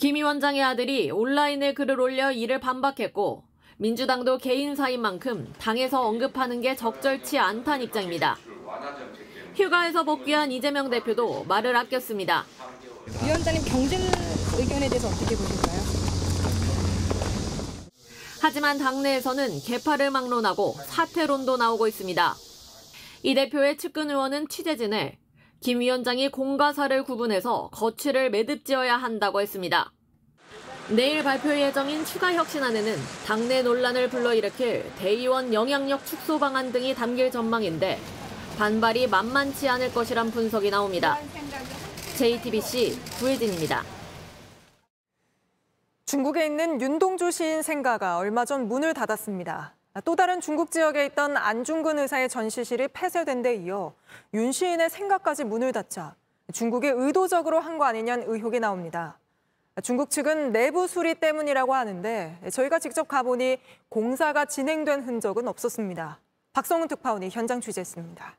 김 0.00 0.14
위원장의 0.14 0.62
아들이 0.62 1.10
온라인에 1.10 1.74
글을 1.74 2.00
올려 2.00 2.32
이를 2.32 2.58
반박했고 2.58 3.44
민주당도 3.76 4.38
개인 4.38 4.74
사인 4.74 5.02
만큼 5.02 5.52
당에서 5.58 6.00
언급하는 6.00 6.62
게 6.62 6.74
적절치 6.74 7.38
않다는 7.38 7.84
입장입니다. 7.84 8.38
휴가에서 9.54 10.04
복귀한 10.04 10.50
이재명 10.52 10.88
대표도 10.88 11.44
말을 11.44 11.76
아꼈습니다. 11.76 12.46
위원장님 13.22 13.62
경질 13.62 13.98
의견에 14.58 14.88
대해서 14.88 15.06
어떻게 15.06 15.36
보실까요? 15.36 15.80
하지만 18.40 18.78
당내에서는 18.78 19.60
개파를 19.66 20.10
막론하고 20.10 20.76
사퇴론도 20.86 21.58
나오고 21.58 21.86
있습니다. 21.88 22.34
이 23.22 23.34
대표의 23.34 23.76
측근 23.76 24.08
의원은 24.08 24.48
취재진을 24.48 25.19
김 25.60 25.80
위원장이 25.80 26.30
공과사를 26.30 27.04
구분해서 27.04 27.68
거취를 27.72 28.30
매듭지어야 28.30 28.96
한다고 28.96 29.42
했습니다. 29.42 29.92
내일 30.88 31.22
발표 31.22 31.50
예정인 31.50 32.04
추가 32.04 32.32
혁신안에는 32.32 32.96
당내 33.26 33.62
논란을 33.62 34.08
불러일으킬 34.08 34.90
대의원 34.98 35.52
영향력 35.52 36.04
축소 36.06 36.38
방안 36.38 36.72
등이 36.72 36.94
담길 36.94 37.30
전망인데 37.30 37.98
반발이 38.58 39.06
만만치 39.06 39.68
않을 39.68 39.92
것이란 39.92 40.30
분석이 40.30 40.70
나옵니다. 40.70 41.18
JTBC 42.16 42.98
구혜진입니다. 43.18 43.84
중국에 46.06 46.46
있는 46.46 46.80
윤동주 46.80 47.30
시인 47.30 47.62
생가가 47.62 48.18
얼마 48.18 48.44
전 48.44 48.66
문을 48.66 48.94
닫았습니다. 48.94 49.76
또 50.04 50.14
다른 50.14 50.40
중국 50.40 50.70
지역에 50.70 51.04
있던 51.06 51.36
안중근 51.36 51.98
의사의 51.98 52.28
전시실이 52.28 52.88
폐쇄된 52.88 53.42
데 53.42 53.56
이어 53.56 53.94
윤 54.34 54.52
시인의 54.52 54.88
생가까지 54.88 55.44
문을 55.44 55.72
닫자 55.72 56.14
중국이 56.52 56.86
의도적으로 56.88 57.60
한 57.60 57.78
거 57.78 57.84
아니냐는 57.84 58.24
의혹이 58.28 58.60
나옵니다. 58.60 59.18
중국 59.82 60.10
측은 60.10 60.52
내부 60.52 60.86
수리 60.86 61.14
때문이라고 61.14 61.74
하는데 61.74 62.38
저희가 62.52 62.78
직접 62.78 63.08
가보니 63.08 63.58
공사가 63.88 64.44
진행된 64.44 65.02
흔적은 65.02 65.48
없었습니다. 65.48 66.20
박성훈 66.52 66.88
특파원이 66.88 67.30
현장 67.30 67.60
취재했습니다. 67.60 68.36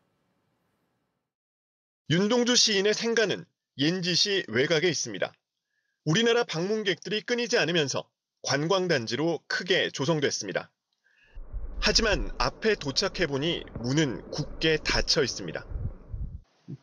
윤동주 2.09 2.55
시인의 2.55 2.93
생가는 2.93 3.45
옌지시 3.77 4.45
외곽에 4.49 4.87
있습니다. 4.89 5.31
우리나라 6.05 6.43
방문객들이 6.43 7.21
끊이지 7.21 7.57
않으면서 7.57 8.03
관광단지로 8.43 9.39
크게 9.47 9.89
조성됐습니다. 9.91 10.69
하지만 11.83 12.29
앞에 12.37 12.75
도착해보니 12.75 13.63
문은 13.79 14.29
굳게 14.29 14.77
닫혀 14.83 15.23
있습니다. 15.23 15.65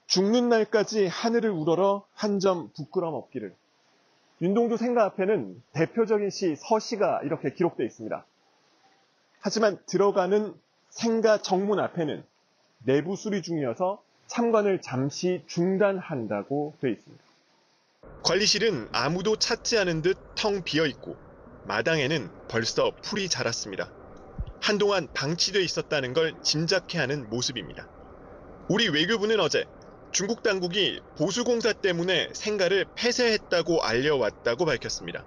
죽는 0.06 0.48
날까지 0.48 1.06
하늘을 1.06 1.50
우러러 1.50 2.04
한 2.14 2.40
점 2.40 2.70
부끄럼 2.74 3.14
없기를. 3.14 3.54
윤동주 4.42 4.76
생가 4.76 5.04
앞에는 5.04 5.62
대표적인 5.72 6.30
시 6.30 6.56
서시가 6.56 7.20
이렇게 7.24 7.52
기록되어 7.52 7.87
있습니다. 7.87 8.24
하지만 9.40 9.78
들어가는 9.87 10.54
생가 10.90 11.42
정문 11.42 11.78
앞에는 11.78 12.24
내부 12.84 13.16
수리 13.16 13.42
중이어서 13.42 14.02
참관을 14.26 14.80
잠시 14.80 15.42
중단한다고 15.46 16.74
되어 16.80 16.90
있습니다. 16.90 17.24
관리실은 18.24 18.88
아무도 18.92 19.37
찾지 19.37 19.78
않은 19.78 20.02
듯 20.02 20.18
텅 20.34 20.62
비어 20.62 20.87
있고 20.87 21.16
마당에는 21.66 22.30
벌써 22.48 22.92
풀이 23.02 23.28
자랐습니다. 23.28 23.90
한동안 24.61 25.09
방치돼 25.14 25.61
있었다는 25.62 26.12
걸 26.12 26.35
짐작케 26.42 26.99
하는 26.99 27.29
모습입니다. 27.31 27.88
우리 28.68 28.88
외교부는 28.88 29.40
어제 29.40 29.64
중국 30.11 30.42
당국이 30.42 31.01
보수공사 31.16 31.73
때문에 31.73 32.29
생가를 32.35 32.87
폐쇄했다고 32.94 33.83
알려왔다고 33.83 34.64
밝혔습니다. 34.64 35.25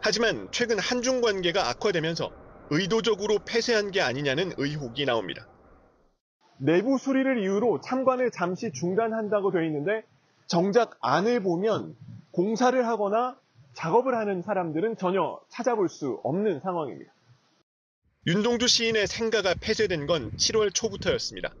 하지만 0.00 0.48
최근 0.50 0.78
한중 0.78 1.20
관계가 1.20 1.68
악화되면서 1.68 2.30
의도적으로 2.70 3.38
폐쇄한 3.44 3.90
게 3.90 4.00
아니냐는 4.00 4.52
의혹이 4.56 5.04
나옵니다. 5.04 5.46
내부 6.58 6.98
수리를 6.98 7.42
이유로 7.42 7.80
참관을 7.80 8.30
잠시 8.30 8.72
중단한다고 8.72 9.50
되어 9.50 9.64
있는데 9.64 10.04
정작 10.46 10.96
안을 11.00 11.42
보면 11.42 11.96
공사를 12.32 12.86
하거나 12.86 13.36
작업을 13.74 14.14
하는 14.14 14.42
사람들은 14.42 14.96
전혀 14.96 15.40
찾아볼 15.48 15.88
수 15.88 16.20
없는 16.22 16.60
상황입니다. 16.60 17.12
윤동주 18.26 18.68
시인의 18.68 19.06
생가가 19.06 19.54
폐쇄된 19.54 20.06
건 20.06 20.30
7월 20.36 20.74
초부터였습니다. 20.74 21.54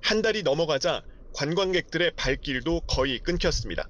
한 0.00 0.22
달이 0.22 0.44
넘어가자 0.44 1.02
관광객들의 1.34 2.12
발길도 2.14 2.82
거의 2.82 3.18
끊겼습니다. 3.18 3.88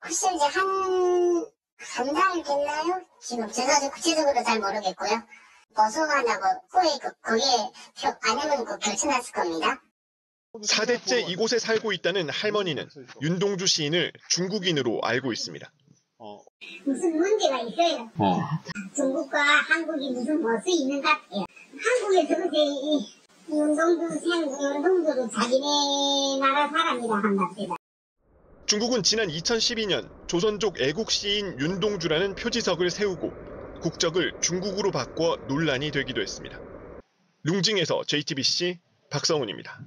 글쎄 0.00 0.28
이제 0.34 0.44
한, 0.46 1.46
한달 1.76 2.42
됐나요? 2.42 3.02
지금 3.20 3.50
제가 3.52 3.90
구체적으로 3.90 4.42
잘 4.42 4.58
모르겠고요. 4.58 5.22
벗어가냐고 5.74 6.42
후에 6.70 6.98
그, 7.02 7.12
거기에 7.20 7.52
안에는 8.22 8.64
그 8.64 8.78
결정났을 8.78 9.32
겁니다. 9.34 9.82
4대째 10.54 11.28
이곳에 11.28 11.58
살고 11.58 11.92
있다는 11.92 12.30
할머니는 12.30 12.88
윤동주 13.20 13.66
시인을 13.66 14.10
중국인으로 14.30 15.00
알고 15.02 15.34
있습니다. 15.34 15.70
무슨 16.84 17.16
문제가 17.16 17.60
있어요. 17.60 18.10
어. 18.18 18.40
중국과 18.94 19.40
한국이 19.40 20.10
무슨 20.12 20.42
멋이 20.42 20.74
있는 20.80 21.02
것 21.02 21.08
같아요. 21.08 21.44
한국에서 21.76 22.42
그제 22.42 22.56
이 22.58 23.24
윤동주 23.50 24.20
생, 24.20 24.42
윤동주도 24.42 25.28
자기네 25.28 26.38
나라 26.40 26.68
사람이라 26.68 27.14
한답니다. 27.16 27.76
중국은 28.66 29.02
지난 29.02 29.28
2012년 29.28 30.08
조선족 30.26 30.80
애국 30.80 31.10
시인 31.10 31.58
윤동주라는 31.60 32.34
표지석을 32.34 32.90
세우고 32.90 33.32
국적을 33.82 34.32
중국으로 34.40 34.90
바꿔 34.90 35.36
논란이 35.48 35.90
되기도 35.90 36.22
했습니다. 36.22 36.58
룽징에서 37.42 38.04
JTBC 38.06 38.78
박성훈입니다. 39.10 39.80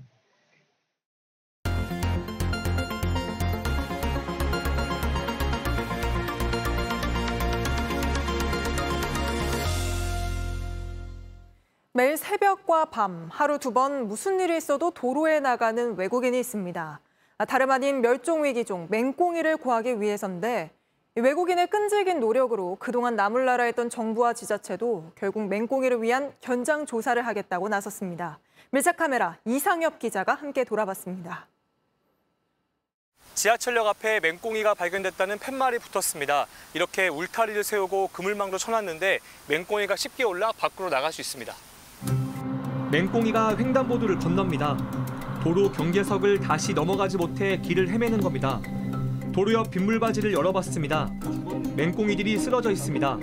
매일 11.98 12.16
새벽과 12.16 12.86
밤 12.86 13.28
하루 13.32 13.58
두 13.58 13.74
번 13.74 14.08
무슨 14.08 14.40
일이 14.40 14.56
있어도 14.56 14.92
도로에 14.92 15.40
나가는 15.40 15.98
외국인이 15.98 16.40
있습니다. 16.40 17.00
다름 17.48 17.72
아닌 17.72 18.02
멸종위기종 18.02 18.90
맹꽁이를 18.92 19.58
구하기 19.58 20.00
위해서인데 20.00 20.70
외국인의 21.16 21.66
끈질긴 21.66 22.20
노력으로 22.20 22.78
그동안 22.80 23.16
나몰라라 23.16 23.64
했던 23.64 23.90
정부와 23.90 24.34
지자체도 24.34 25.14
결국 25.16 25.48
맹꽁이를 25.48 26.04
위한 26.04 26.32
현장 26.40 26.86
조사를 26.86 27.20
하겠다고 27.26 27.68
나섰습니다. 27.68 28.38
밀착 28.70 28.98
카메라 28.98 29.40
이상엽 29.46 29.98
기자가 29.98 30.36
함께 30.36 30.64
돌아봤습니다. 30.66 31.48
지하철역 33.34 33.88
앞에 33.88 34.20
맹꽁이가 34.20 34.76
발견됐다는 34.76 35.40
팻말이 35.40 35.80
붙었습니다. 35.80 36.46
이렇게 36.76 37.08
울타리를 37.08 37.64
세우고 37.64 38.10
그물망도 38.14 38.60
쳐놨는데 38.60 39.18
맹꽁이가 39.48 39.96
쉽게 39.96 40.24
올라 40.26 40.52
밖으로 40.52 40.92
나갈 40.92 41.12
수 41.12 41.22
있습니다. 41.22 41.56
맹꽁이가 42.92 43.58
횡단보도를 43.58 44.18
건넙니다. 44.18 44.78
도로 45.44 45.72
경계석을 45.72 46.40
다시 46.40 46.74
넘어가지 46.74 47.18
못해 47.18 47.60
길을 47.62 47.90
헤매는 47.90 48.22
겁니다. 48.22 48.62
도로 49.34 49.54
옆 49.54 49.72
빗물바지를 49.72 50.32
열어봤습니다. 50.34 51.12
맹꽁이들이 51.76 52.38
쓰러져 52.38 52.72
있습니다. 52.72 53.18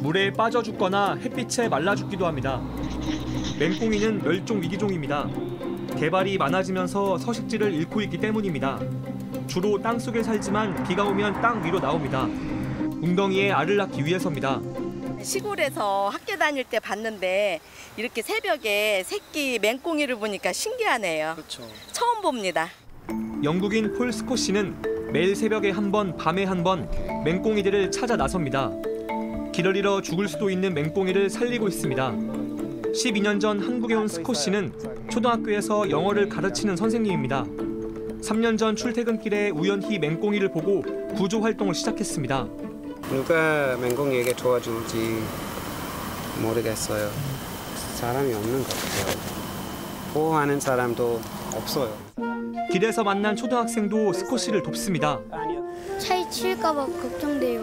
물에 0.00 0.32
빠져 0.32 0.62
죽거나 0.62 1.14
햇빛에 1.14 1.68
말라 1.68 1.94
죽기도 1.94 2.26
합니다. 2.26 2.62
맹꽁이는 3.58 4.22
멸종 4.22 4.62
위기종입니다. 4.62 5.28
개발이 5.98 6.38
많아지면서 6.38 7.18
서식지를 7.18 7.72
잃고 7.74 8.02
있기 8.02 8.18
때문입니다. 8.18 8.78
주로 9.46 9.80
땅 9.80 9.98
속에 9.98 10.22
살지만 10.22 10.84
비가 10.84 11.04
오면 11.04 11.40
땅 11.40 11.64
위로 11.64 11.80
나옵니다. 11.80 12.28
웅덩이에 13.02 13.50
알을 13.50 13.76
낳기 13.76 14.04
위해서입니다. 14.04 14.60
시골에서 15.22 16.08
학교 16.08 16.36
다닐 16.36 16.64
때 16.64 16.78
봤는데 16.80 17.60
이렇게 17.96 18.22
새벽에 18.22 19.02
새끼 19.04 19.58
맹꽁이를 19.60 20.16
보니까 20.16 20.52
신기하네요. 20.52 21.34
그렇죠. 21.36 21.62
처음 21.92 22.22
봅니다. 22.22 22.68
영국인 23.42 23.94
폴 23.94 24.12
스코시는 24.12 25.10
매일 25.12 25.34
새벽에 25.34 25.70
한 25.70 25.90
번, 25.90 26.16
밤에 26.16 26.44
한 26.44 26.62
번 26.62 26.88
맹꽁이들을 27.24 27.90
찾아 27.90 28.16
나섭니다. 28.16 28.70
길을 29.52 29.76
잃어 29.76 30.00
죽을 30.00 30.28
수도 30.28 30.48
있는 30.50 30.72
맹꽁이를 30.74 31.28
살리고 31.30 31.66
있습니다. 31.68 32.12
12년 32.92 33.40
전 33.40 33.60
한국에 33.60 33.94
온 33.94 34.06
스코시는 34.08 35.08
초등학교에서 35.10 35.90
영어를 35.90 36.28
가르치는 36.28 36.76
선생님입니다. 36.76 37.44
3년 38.22 38.58
전 38.58 38.76
출퇴근길에 38.76 39.50
우연히 39.50 39.98
맹꽁이를 39.98 40.50
보고 40.52 40.82
구조 41.16 41.40
활동을 41.40 41.74
시작했습니다. 41.74 42.46
누가 43.10 43.76
맹꽁이에게 43.80 44.34
도와줄지 44.34 45.22
모르겠어요. 46.42 47.10
사람이 47.96 48.32
없는 48.32 48.62
것 48.62 48.68
같아요. 48.68 49.20
보호하는 50.14 50.60
사람도 50.60 51.20
없어요. 51.54 51.92
길에서 52.72 53.02
만난 53.02 53.34
초등학생도 53.36 54.12
스코시를 54.12 54.62
돕습니다. 54.62 55.18
차에 55.98 56.28
치일까봐 56.30 56.86
걱정돼요. 56.86 57.60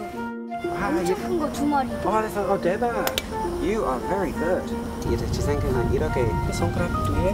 엄청 0.63 1.15
큰 1.15 1.39
거 1.39 1.51
두 1.51 1.65
마리. 1.65 1.89
어, 2.03 2.59
대박! 2.61 3.05
You 3.61 3.83
are 3.85 3.99
very 4.07 4.31
good. 4.33 4.75
이제 5.13 5.25
제 5.31 5.41
생각은 5.41 5.93
이렇게 5.93 6.25
손가락 6.53 6.89
뒤에 7.05 7.33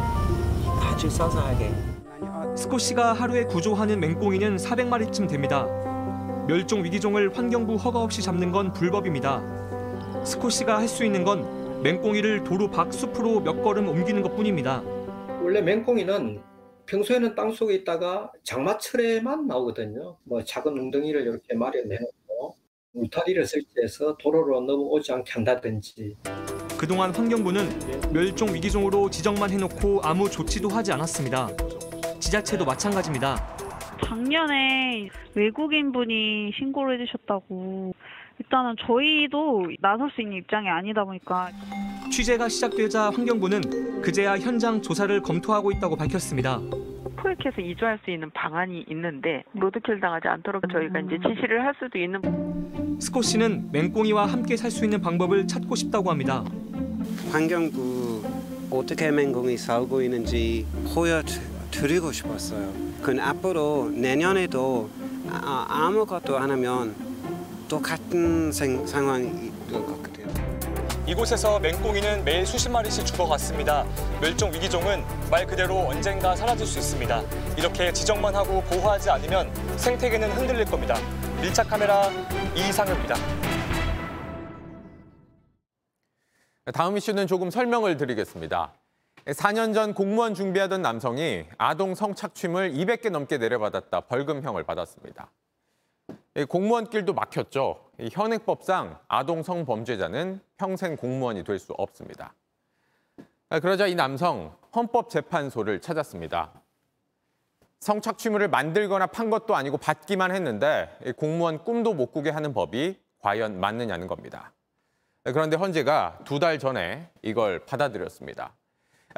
아주 0.82 1.10
서서 1.10 1.40
하게. 1.40 1.74
스코시가 2.56 3.14
하루에 3.14 3.44
구조하는 3.46 4.00
맹꽁이는 4.00 4.58
400마리쯤 4.58 5.28
됩니다. 5.28 5.66
멸종 6.48 6.84
위기종을 6.84 7.36
환경부 7.36 7.76
허가 7.76 8.00
없이 8.02 8.22
잡는 8.22 8.52
건 8.52 8.74
불법입니다. 8.74 9.42
스코시가 10.26 10.78
할 10.78 10.88
수 10.88 11.06
있는 11.06 11.24
건 11.24 11.82
맹꽁이를 11.84 12.44
도로 12.44 12.70
밖 12.70 12.94
숲으로 12.94 13.40
몇 13.42 13.62
걸음 13.62 13.88
옮기는 13.90 14.22
것뿐입니다. 14.22 14.82
원래 15.42 15.62
맹꽁이는 15.62 16.42
평소에는 16.86 17.36
땅 17.36 17.52
속에 17.52 17.74
있다가 17.76 18.32
장마철에만 18.44 19.48
나오거든요. 19.48 20.18
뭐 20.24 20.44
작은 20.44 20.72
웅덩이를 20.78 21.22
이렇게 21.22 21.54
마련해놓고 21.56 22.56
울타리를 22.94 23.46
설치해서 23.46 24.18
도로로 24.18 24.62
넘어오지 24.62 25.12
않게 25.14 25.32
한다든지 25.34 26.16
그동안 26.78 27.12
환경부는 27.12 28.12
멸종 28.12 28.54
위기종으로 28.54 29.10
지정만 29.10 29.50
해놓고 29.50 30.02
아무 30.04 30.30
조치도 30.30 30.70
하지 30.70 30.92
않았습니다. 30.92 31.50
지자체도 32.20 32.66
마찬가지입니다. 32.66 33.58
작년에 34.06 35.10
외국인 35.36 35.92
분이 35.92 36.52
신고를 36.58 37.00
해주셨다고 37.02 37.94
일단은 38.40 38.76
저희도 38.86 39.68
나설 39.80 40.10
수 40.12 40.22
있는 40.22 40.38
입장이 40.38 40.68
아니다 40.70 41.04
보니까 41.04 41.50
취재가 42.12 42.50
시작되자 42.50 43.10
환경부는 43.12 44.02
그제야 44.02 44.38
현장 44.38 44.82
조사를 44.82 45.20
검토하고 45.22 45.72
있다고 45.72 45.96
밝혔습니다. 45.96 46.60
포획해서 47.16 47.62
이주할 47.62 48.00
수 48.04 48.12
있는 48.12 48.30
방안이 48.32 48.86
있는데 48.90 49.44
로드킬 49.54 50.00
당하지 50.00 50.28
않도록 50.28 50.64
저희가 50.72 51.00
이제 51.00 51.18
지시를 51.18 51.64
할 51.66 51.74
수도 51.80 51.98
있는 51.98 52.22
스코 53.00 53.22
씨는 53.22 53.70
맹꽁이와 53.72 54.26
함께 54.26 54.58
살 54.58 54.70
수 54.72 54.84
있는 54.84 55.02
방법을 55.02 55.48
찾고 55.48 55.76
싶다고 55.76 56.10
합니다. 56.10 56.44
환경부 57.32 58.24
어떻게 58.72 59.12
맹꽁이 59.12 59.58
살고 59.58 60.02
있는지 60.02 60.66
보여드리고 60.94 62.12
싶었어요. 62.12 62.93
그 63.04 63.18
앞으로 63.22 63.90
내년에도 63.94 64.90
아, 65.30 65.66
아무것도 65.68 66.38
안 66.38 66.50
하면 66.52 66.96
똑같은 67.68 68.52
생, 68.52 68.86
상황이 68.88 69.52
될 69.70 69.86
것 69.86 70.02
같아요. 70.02 70.24
이곳에서 71.06 71.60
맹꽁이는 71.60 72.24
매일 72.24 72.46
수십 72.46 72.70
마리씩 72.70 73.06
죽어갔습니다. 73.06 73.86
멸종 74.22 74.54
위기종은 74.54 75.04
말 75.30 75.46
그대로 75.46 75.80
언젠가 75.80 76.34
사라질 76.34 76.66
수 76.66 76.80
있습니다. 76.80 77.22
이렇게 77.58 77.92
지정만 77.92 78.34
하고 78.34 78.62
보호하지 78.64 79.10
않으면 79.10 79.52
생태계는 79.78 80.32
흔들릴 80.32 80.64
겁니다. 80.66 80.96
밀착 81.42 81.68
카메라 81.70 82.10
이상엽입니다. 82.56 83.16
다음 86.74 86.96
이슈는 86.96 87.28
조금 87.28 87.52
설명을 87.52 87.98
드리겠습니다. 87.98 88.72
4년 89.26 89.74
전 89.74 89.94
공무원 89.94 90.34
준비하던 90.34 90.82
남성이 90.82 91.46
아동 91.58 91.96
성착취물 91.96 92.72
200개 92.74 93.10
넘게 93.10 93.38
내려받았다 93.38 94.02
벌금형을 94.02 94.64
받았습니다. 94.64 95.32
공무원길도 96.50 97.14
막혔죠. 97.14 97.90
현행법상 98.12 99.00
아동 99.08 99.44
성범죄자는 99.44 100.42
평생 100.58 100.98
공무원이 100.98 101.44
될 101.44 101.60
수 101.60 101.74
없습니다. 101.74 102.34
그러자 103.50 103.88
이 103.88 103.96
남성 103.96 104.58
헌법재판소를 104.76 105.80
찾았습니다. 105.80 106.52
성착취물을 107.80 108.48
만들거나 108.50 109.08
판 109.08 109.30
것도 109.30 109.56
아니고 109.56 109.78
받기만 109.78 110.32
했는데 110.32 110.90
공무원 111.18 111.64
꿈도 111.64 111.94
못 111.94 112.12
꾸게 112.12 112.30
하는 112.32 112.54
법이 112.54 113.00
과연 113.20 113.60
맞느냐는 113.60 114.08
겁니다. 114.08 114.52
그런데 115.24 115.56
헌재가 115.56 116.20
두 116.26 116.40
달 116.40 116.60
전에 116.60 117.10
이걸 117.22 117.60
받아들였습니다. 117.66 118.54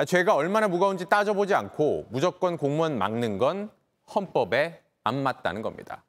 죄가 0.03 0.35
얼마나 0.35 0.67
무거운지 0.67 1.05
따져보지 1.05 1.53
않고 1.53 2.07
무조건 2.09 2.57
공무원 2.57 2.97
막는 2.97 3.37
건 3.37 3.69
헌법에 4.13 4.81
안 5.03 5.23
맞다는 5.23 5.61
겁니다. 5.61 6.03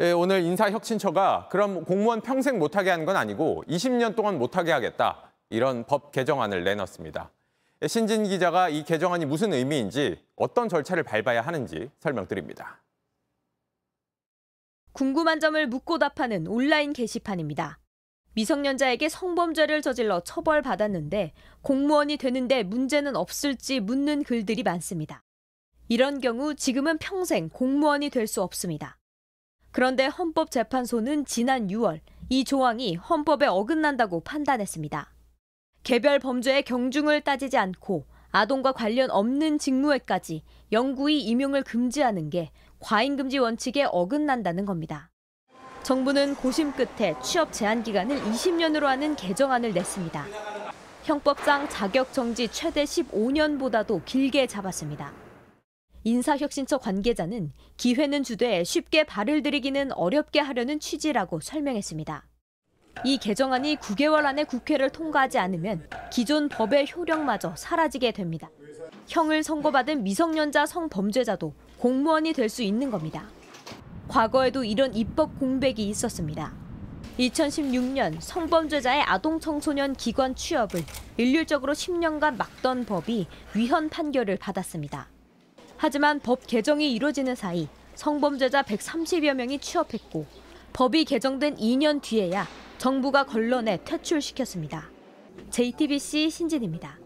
예, 0.00 0.12
오늘 0.12 0.42
인사혁신처가 0.42 1.48
그럼 1.50 1.84
공무원 1.84 2.20
평생 2.20 2.58
못하게 2.58 2.90
한건 2.90 3.16
아니고 3.16 3.64
20년 3.68 4.14
동안 4.14 4.38
못하게 4.38 4.72
하겠다 4.72 5.32
이런 5.50 5.84
법 5.84 6.12
개정안을 6.12 6.64
내놨습니다. 6.64 7.30
예, 7.82 7.88
신진 7.88 8.24
기자가 8.24 8.68
이 8.68 8.84
개정안이 8.84 9.26
무슨 9.26 9.52
의미인지 9.52 10.24
어떤 10.36 10.68
절차를 10.68 11.02
밟아야 11.02 11.42
하는지 11.42 11.90
설명드립니다. 11.98 12.80
궁금한 14.92 15.40
점을 15.40 15.66
묻고 15.66 15.98
답하는 15.98 16.46
온라인 16.46 16.92
게시판입니다. 16.92 17.78
미성년자에게 18.34 19.08
성범죄를 19.08 19.82
저질러 19.82 20.20
처벌받았는데 20.20 21.32
공무원이 21.62 22.16
되는데 22.18 22.62
문제는 22.62 23.16
없을지 23.16 23.80
묻는 23.80 24.22
글들이 24.22 24.62
많습니다. 24.62 25.22
이런 25.88 26.20
경우 26.20 26.54
지금은 26.54 26.98
평생 26.98 27.48
공무원이 27.48 28.10
될 28.10 28.26
수 28.26 28.42
없습니다. 28.42 28.98
그런데 29.70 30.06
헌법재판소는 30.06 31.24
지난 31.24 31.68
6월 31.68 32.00
이 32.28 32.44
조항이 32.44 32.96
헌법에 32.96 33.46
어긋난다고 33.46 34.20
판단했습니다. 34.20 35.12
개별 35.82 36.18
범죄의 36.18 36.62
경중을 36.64 37.22
따지지 37.22 37.56
않고 37.56 38.06
아동과 38.30 38.72
관련 38.72 39.10
없는 39.10 39.58
직무에까지 39.58 40.42
영구히 40.72 41.22
임용을 41.22 41.62
금지하는 41.62 42.28
게 42.28 42.50
과잉금지 42.80 43.38
원칙에 43.38 43.84
어긋난다는 43.84 44.66
겁니다. 44.66 45.10
정부는 45.82 46.34
고심 46.36 46.72
끝에 46.72 47.14
취업 47.22 47.52
제한 47.52 47.82
기간을 47.82 48.20
20년으로 48.20 48.82
하는 48.84 49.16
개정안을 49.16 49.72
냈습니다. 49.72 50.26
형법상 51.04 51.68
자격 51.68 52.12
정지 52.12 52.48
최대 52.48 52.84
15년보다도 52.84 54.04
길게 54.04 54.46
잡았습니다. 54.46 55.12
인사혁신처 56.04 56.78
관계자는 56.78 57.52
기회는 57.76 58.22
주되 58.22 58.62
쉽게 58.64 59.04
발을 59.04 59.42
들이기는 59.42 59.92
어렵게 59.92 60.40
하려는 60.40 60.78
취지라고 60.80 61.40
설명했습니다. 61.40 62.24
이 63.04 63.18
개정안이 63.18 63.76
9개월 63.76 64.26
안에 64.26 64.44
국회를 64.44 64.90
통과하지 64.90 65.38
않으면 65.38 65.88
기존 66.12 66.48
법의 66.48 66.88
효력마저 66.94 67.54
사라지게 67.56 68.12
됩니다. 68.12 68.50
형을 69.06 69.42
선고받은 69.42 70.02
미성년자 70.02 70.66
성범죄자도 70.66 71.54
공무원이 71.78 72.32
될 72.32 72.48
수 72.48 72.62
있는 72.62 72.90
겁니다. 72.90 73.24
과거에도 74.08 74.64
이런 74.64 74.94
입법 74.94 75.38
공백이 75.38 75.88
있었습니다. 75.90 76.52
2016년 77.18 78.20
성범죄자의 78.20 79.02
아동 79.02 79.40
청소년 79.40 79.92
기관 79.94 80.34
취업을 80.34 80.82
일률적으로 81.16 81.72
10년간 81.72 82.36
막던 82.36 82.86
법이 82.86 83.26
위헌 83.54 83.90
판결을 83.90 84.36
받았습니다. 84.36 85.08
하지만 85.76 86.20
법 86.20 86.46
개정이 86.46 86.92
이뤄지는 86.92 87.34
사이 87.34 87.68
성범죄자 87.94 88.62
130여 88.62 89.34
명이 89.34 89.58
취업했고 89.58 90.26
법이 90.72 91.04
개정된 91.04 91.56
2년 91.56 92.00
뒤에야 92.00 92.46
정부가 92.78 93.24
걸러내 93.24 93.80
퇴출시켰습니다. 93.84 94.88
JTBC 95.50 96.30
신진입니다. 96.30 96.98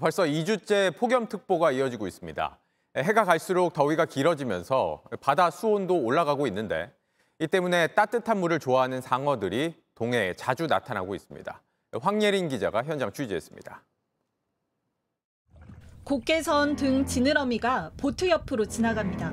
벌써 0.00 0.24
2주째 0.24 0.96
폭염특보가 0.96 1.72
이어지고 1.72 2.06
있습니다. 2.06 2.58
해가 3.02 3.24
갈수록 3.24 3.72
더위가 3.72 4.06
길어지면서 4.06 5.02
바다 5.20 5.50
수온도 5.50 6.00
올라가고 6.02 6.46
있는데 6.46 6.92
이 7.38 7.46
때문에 7.46 7.88
따뜻한 7.88 8.38
물을 8.38 8.58
좋아하는 8.58 9.00
상어들이 9.00 9.74
동해에 9.94 10.34
자주 10.34 10.66
나타나고 10.66 11.14
있습니다. 11.14 11.62
황예린 12.00 12.48
기자가 12.48 12.82
현장 12.82 13.12
취재했습니다. 13.12 13.84
곡개선 16.04 16.76
등 16.76 17.04
지느러미가 17.04 17.92
보트 17.96 18.28
옆으로 18.28 18.66
지나갑니다. 18.66 19.32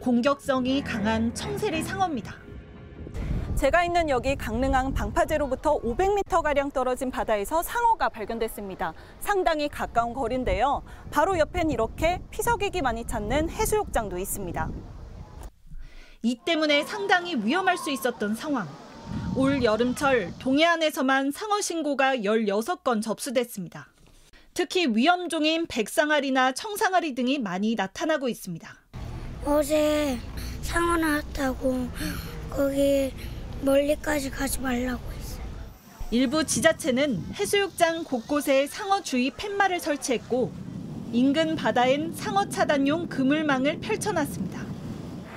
공격성이 0.00 0.82
강한 0.82 1.34
청세리 1.34 1.82
상어입니다. 1.82 2.43
제가 3.56 3.84
있는 3.84 4.08
여기 4.08 4.34
강릉항 4.34 4.94
방파제로부터 4.94 5.80
500m가량 5.80 6.72
떨어진 6.72 7.10
바다에서 7.10 7.62
상어가 7.62 8.08
발견됐습니다. 8.08 8.92
상당히 9.20 9.68
가까운 9.68 10.12
거리인데요. 10.12 10.82
바로 11.12 11.38
옆엔 11.38 11.70
이렇게 11.70 12.20
피서객이 12.30 12.82
많이 12.82 13.06
찾는 13.06 13.50
해수욕장도 13.50 14.18
있습니다. 14.18 14.70
이 16.22 16.36
때문에 16.44 16.82
상당히 16.84 17.36
위험할 17.36 17.78
수 17.78 17.90
있었던 17.90 18.34
상황. 18.34 18.66
올 19.36 19.62
여름철 19.62 20.32
동해안에서만 20.40 21.30
상어 21.30 21.60
신고가 21.60 22.16
16건 22.16 23.02
접수됐습니다. 23.02 23.88
특히 24.52 24.86
위험종인 24.86 25.66
백상아리나 25.68 26.52
청상아리 26.52 27.14
등이 27.14 27.38
많이 27.38 27.76
나타나고 27.76 28.28
있습니다. 28.28 28.68
어제 29.44 30.18
상어 30.62 30.96
나왔다고 30.96 31.88
거기 32.50 33.12
멀리까지 33.64 34.30
가지 34.30 34.60
말라고 34.60 35.00
했어요. 35.12 35.44
일부 36.10 36.44
지자체는 36.44 37.24
해수욕장 37.34 38.04
곳곳에 38.04 38.66
상어 38.66 39.02
주의 39.02 39.30
팻말을 39.30 39.80
설치했고 39.80 40.52
인근 41.12 41.56
바다엔 41.56 42.12
상어 42.14 42.48
차단용 42.48 43.08
그물망을 43.08 43.80
펼쳐놨습니다. 43.80 44.64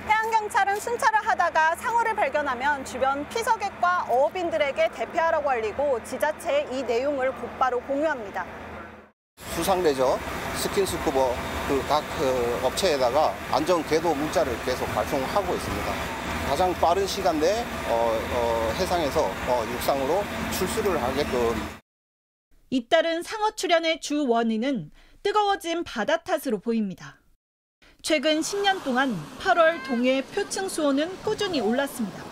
해양경찰은 0.06 0.80
순찰을 0.80 1.26
하다가 1.26 1.76
상어를 1.76 2.14
발견하면 2.14 2.84
주변 2.84 3.28
피서객과 3.28 4.06
어업인들에게 4.08 4.90
대피하라고 4.94 5.50
알리고 5.50 6.02
지자체에 6.04 6.68
이 6.72 6.82
내용을 6.82 7.32
곧바로 7.32 7.80
공유합니다. 7.80 8.44
수상레저, 9.54 10.18
스킨스쿠버 10.56 11.34
그 11.68 11.85
각 11.85 12.02
그 12.18 12.60
업체에다가 12.64 13.34
안전 13.52 13.84
계도 13.86 14.14
문자를 14.14 14.52
계속 14.64 14.86
발송하고 14.94 15.54
있습니다. 15.54 16.17
가장 16.48 16.72
빠른 16.74 17.06
시간 17.06 17.38
내에 17.40 17.62
어, 17.90 18.18
어, 18.34 18.72
해상에서 18.78 19.20
어, 19.20 19.64
육상으로 19.74 20.22
출수를 20.56 21.00
하게끔. 21.02 21.54
잇따른 22.70 23.22
상어 23.22 23.50
출현의 23.50 24.00
주 24.00 24.26
원인은 24.26 24.90
뜨거워진 25.22 25.84
바다 25.84 26.16
탓으로 26.22 26.58
보입니다. 26.60 27.20
최근 28.02 28.40
10년 28.40 28.82
동안 28.82 29.14
8월 29.40 29.84
동해 29.86 30.22
표층 30.22 30.68
수온은 30.68 31.10
꾸준히 31.22 31.60
올랐습니다. 31.60 32.24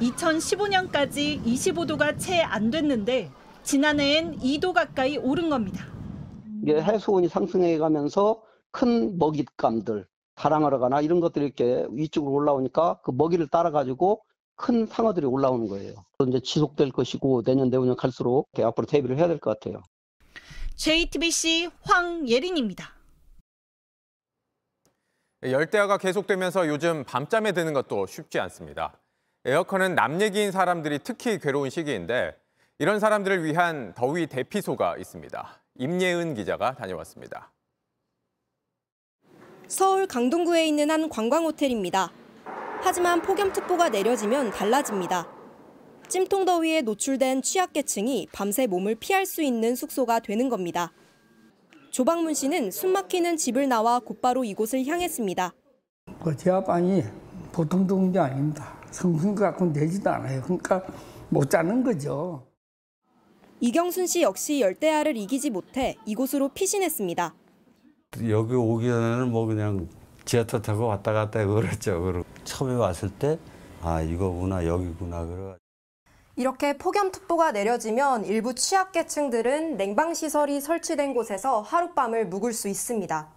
2015년까지 0.00 1.44
25도가 1.44 2.18
채 2.18 2.40
안 2.40 2.70
됐는데 2.70 3.30
지난해엔 3.62 4.38
2도 4.38 4.72
가까이 4.72 5.18
오른 5.18 5.50
겁니다. 5.50 5.86
이게 6.62 6.80
해수온이 6.80 7.28
상승해 7.28 7.76
가면서 7.76 8.42
큰 8.70 9.18
먹잇감들, 9.18 10.06
다랑어라거나 10.36 11.00
이런 11.00 11.20
것들이 11.20 11.44
이렇게 11.46 11.86
위쪽으로 11.90 12.32
올라오니까 12.34 13.00
그 13.02 13.10
먹이를 13.10 13.48
따라 13.48 13.70
가지고 13.70 14.22
큰 14.56 14.86
상어들이 14.86 15.26
올라오는 15.26 15.66
거예요. 15.68 15.94
또 16.18 16.26
이제 16.26 16.40
지속될 16.40 16.92
것이고 16.92 17.42
내년 17.42 17.70
내후년 17.70 17.96
갈수록 17.96 18.48
앞으로 18.56 18.86
대비를 18.86 19.18
해야 19.18 19.28
될 19.28 19.38
것 19.38 19.58
같아요. 19.58 19.82
JTBC 20.76 21.70
황예린입니다. 21.82 22.94
열대야가 25.44 25.98
계속되면서 25.98 26.68
요즘 26.68 27.04
밤잠에 27.04 27.52
드는 27.52 27.74
것도 27.74 28.06
쉽지 28.06 28.40
않습니다. 28.40 28.98
에어컨은 29.44 29.94
남 29.94 30.20
얘기인 30.22 30.50
사람들이 30.52 31.00
특히 31.04 31.38
괴로운 31.38 31.68
시기인데 31.68 32.34
이런 32.78 32.98
사람들을 32.98 33.44
위한 33.44 33.92
더위 33.94 34.26
대피소가 34.26 34.96
있습니다. 34.96 35.60
임예은 35.76 36.34
기자가 36.34 36.74
다녀왔습니다. 36.74 37.52
서울 39.68 40.06
강동구에 40.06 40.66
있는 40.66 40.90
한 40.90 41.08
관광 41.08 41.44
호텔입니다. 41.44 42.12
하지만 42.82 43.22
폭염특보가 43.22 43.88
내려지면 43.88 44.50
달라집니다. 44.50 45.26
찜통 46.08 46.44
더위에 46.44 46.82
노출된 46.82 47.42
취약계층이 47.42 48.28
밤새 48.30 48.66
몸을 48.66 48.94
피할 48.96 49.24
수 49.24 49.42
있는 49.42 49.74
숙소가 49.74 50.20
되는 50.20 50.48
겁니다. 50.48 50.92
조박문 51.90 52.34
씨는 52.34 52.70
숨막히는 52.70 53.36
집을 53.36 53.68
나와 53.68 54.00
곧바로 54.00 54.44
이곳을 54.44 54.84
향했습니다. 54.86 55.54
그 56.22 56.36
제압방이 56.36 57.02
보통 57.52 58.12
게 58.12 58.18
아닙니다. 58.18 58.78
성분 58.90 59.34
갖고는 59.34 59.72
되지도 59.72 60.10
않아요. 60.10 60.42
그러니까 60.42 60.84
못 61.30 61.48
자는 61.48 61.82
거죠. 61.82 62.46
이경순 63.60 64.06
씨 64.06 64.22
역시 64.22 64.60
열대야를 64.60 65.16
이기지 65.16 65.50
못해 65.50 65.96
이곳으로 66.04 66.48
피신했습니다. 66.48 67.34
여기 68.28 68.54
오기 68.54 68.86
전에는 68.86 69.30
뭐 69.30 69.46
그냥 69.46 69.88
지하철 70.24 70.62
타고 70.62 70.86
왔다 70.86 71.12
갔다 71.12 71.44
그랬죠. 71.46 72.02
그리고 72.02 72.24
처음에 72.44 72.74
왔을 72.74 73.10
때 73.10 73.38
아 73.84 74.00
이거구나 74.00 74.64
여기구나 74.64 75.26
그래. 75.26 75.56
이렇게 76.36 76.76
폭염특보가 76.78 77.52
내려지면 77.52 78.24
일부 78.24 78.54
취약계층들은 78.54 79.76
냉방시설이 79.76 80.62
설치된 80.62 81.12
곳에서 81.12 81.60
하룻밤을 81.60 82.26
묵을 82.28 82.54
수 82.54 82.68
있습니다. 82.68 83.28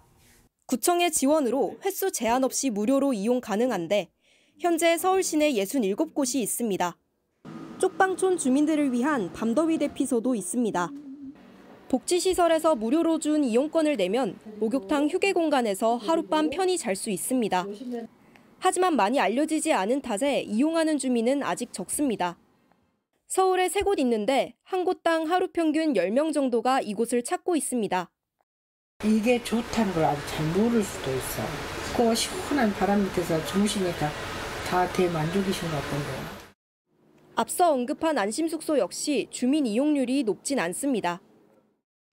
구청의 0.66 1.12
지원으로 1.12 1.76
횟수 1.84 2.10
제한 2.10 2.44
없이 2.44 2.70
무료로 2.70 3.12
이용 3.12 3.42
가능한데 3.42 4.08
현재 4.58 4.96
서울 4.96 5.22
시내 5.22 5.52
67곳이 5.52 6.36
있습니다. 6.36 6.96
쪽방촌 7.78 8.38
주민들을 8.38 8.90
위한 8.92 9.32
밤더위 9.34 9.78
대피소도 9.78 10.34
있습니다. 10.34 10.90
복지시설에서 11.88 12.74
무료로 12.76 13.18
준 13.18 13.44
이용권을 13.44 13.96
내면 13.96 14.38
목욕탕 14.60 15.08
휴게 15.08 15.32
공간에서 15.32 15.96
하룻밤 15.96 16.50
편히 16.50 16.76
잘 16.76 16.94
수 16.96 17.10
있습니다. 17.10 17.66
하지만 18.58 18.96
많이 18.96 19.20
알려지지 19.20 19.72
않은 19.72 20.02
탓에 20.02 20.40
이용하는 20.42 20.98
주민은 20.98 21.42
아직 21.42 21.72
적습니다. 21.72 22.36
서울에 23.26 23.68
세 23.68 23.80
곳 23.82 23.98
있는데 24.00 24.54
한 24.64 24.84
곳당 24.84 25.30
하루 25.30 25.48
평균 25.48 25.92
10명 25.94 26.32
정도가 26.32 26.80
이곳을 26.80 27.22
찾고 27.22 27.56
있습니다. 27.56 28.10
이게 29.04 29.42
좋다는 29.44 29.92
걸 29.94 30.04
아직 30.04 30.26
잘 30.28 30.46
모를 30.46 30.82
수도 30.82 31.10
있어. 31.14 31.42
그 31.96 32.14
시원한 32.14 32.72
바람 32.72 33.02
밑에서 33.04 33.44
주무시니까 33.46 34.10
다 34.68 34.86
대만족이신 34.92 35.70
것 35.70 35.76
같던데. 35.76 36.38
앞서 37.36 37.70
언급한 37.72 38.18
안심숙소 38.18 38.78
역시 38.78 39.28
주민 39.30 39.64
이용률이 39.66 40.24
높진 40.24 40.58
않습니다. 40.58 41.20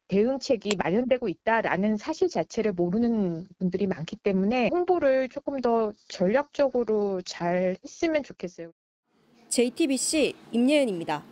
대응책이 0.08 0.78
마련되고 0.78 1.28
있다라는 1.28 1.98
사실 1.98 2.30
자체를 2.30 2.74
모르는 2.74 3.48
분들이 3.58 3.88
많기 3.88 4.16
때문에 4.16 4.70
홍보를 4.72 5.30
조금 5.30 5.62
더 5.62 5.94
전략적으로 6.08 7.22
잘 7.24 7.76
했으면 7.84 8.24
좋겠어요. 8.24 8.72
JTBC 9.50 10.36
임예은입니다. 10.52 11.24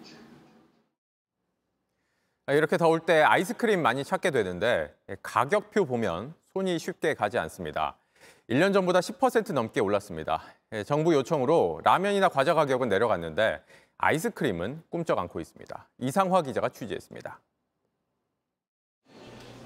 이렇게 2.48 2.78
더울 2.78 3.00
때 3.00 3.22
아이스크림 3.22 3.82
많이 3.82 4.04
찾게 4.04 4.32
되는데 4.32 4.94
가격표 5.22 5.86
보면 5.86 6.34
손이 6.54 6.78
쉽게 6.78 7.14
가지 7.14 7.38
않습니다. 7.38 7.98
1년 8.50 8.74
전보다 8.74 9.00
10% 9.00 9.54
넘게 9.54 9.80
올랐습니다. 9.80 10.42
예, 10.74 10.84
정부 10.84 11.14
요청으로 11.14 11.82
라면이나 11.84 12.30
과자 12.30 12.54
가격은 12.54 12.90
내려갔는데 12.90 13.62
아이스크림은 13.98 14.84
꿈쩍 14.90 15.18
않고 15.20 15.40
있습니다. 15.40 15.90
이상화 16.00 16.42
기자가 16.42 16.70
취재했습니다. 16.70 17.40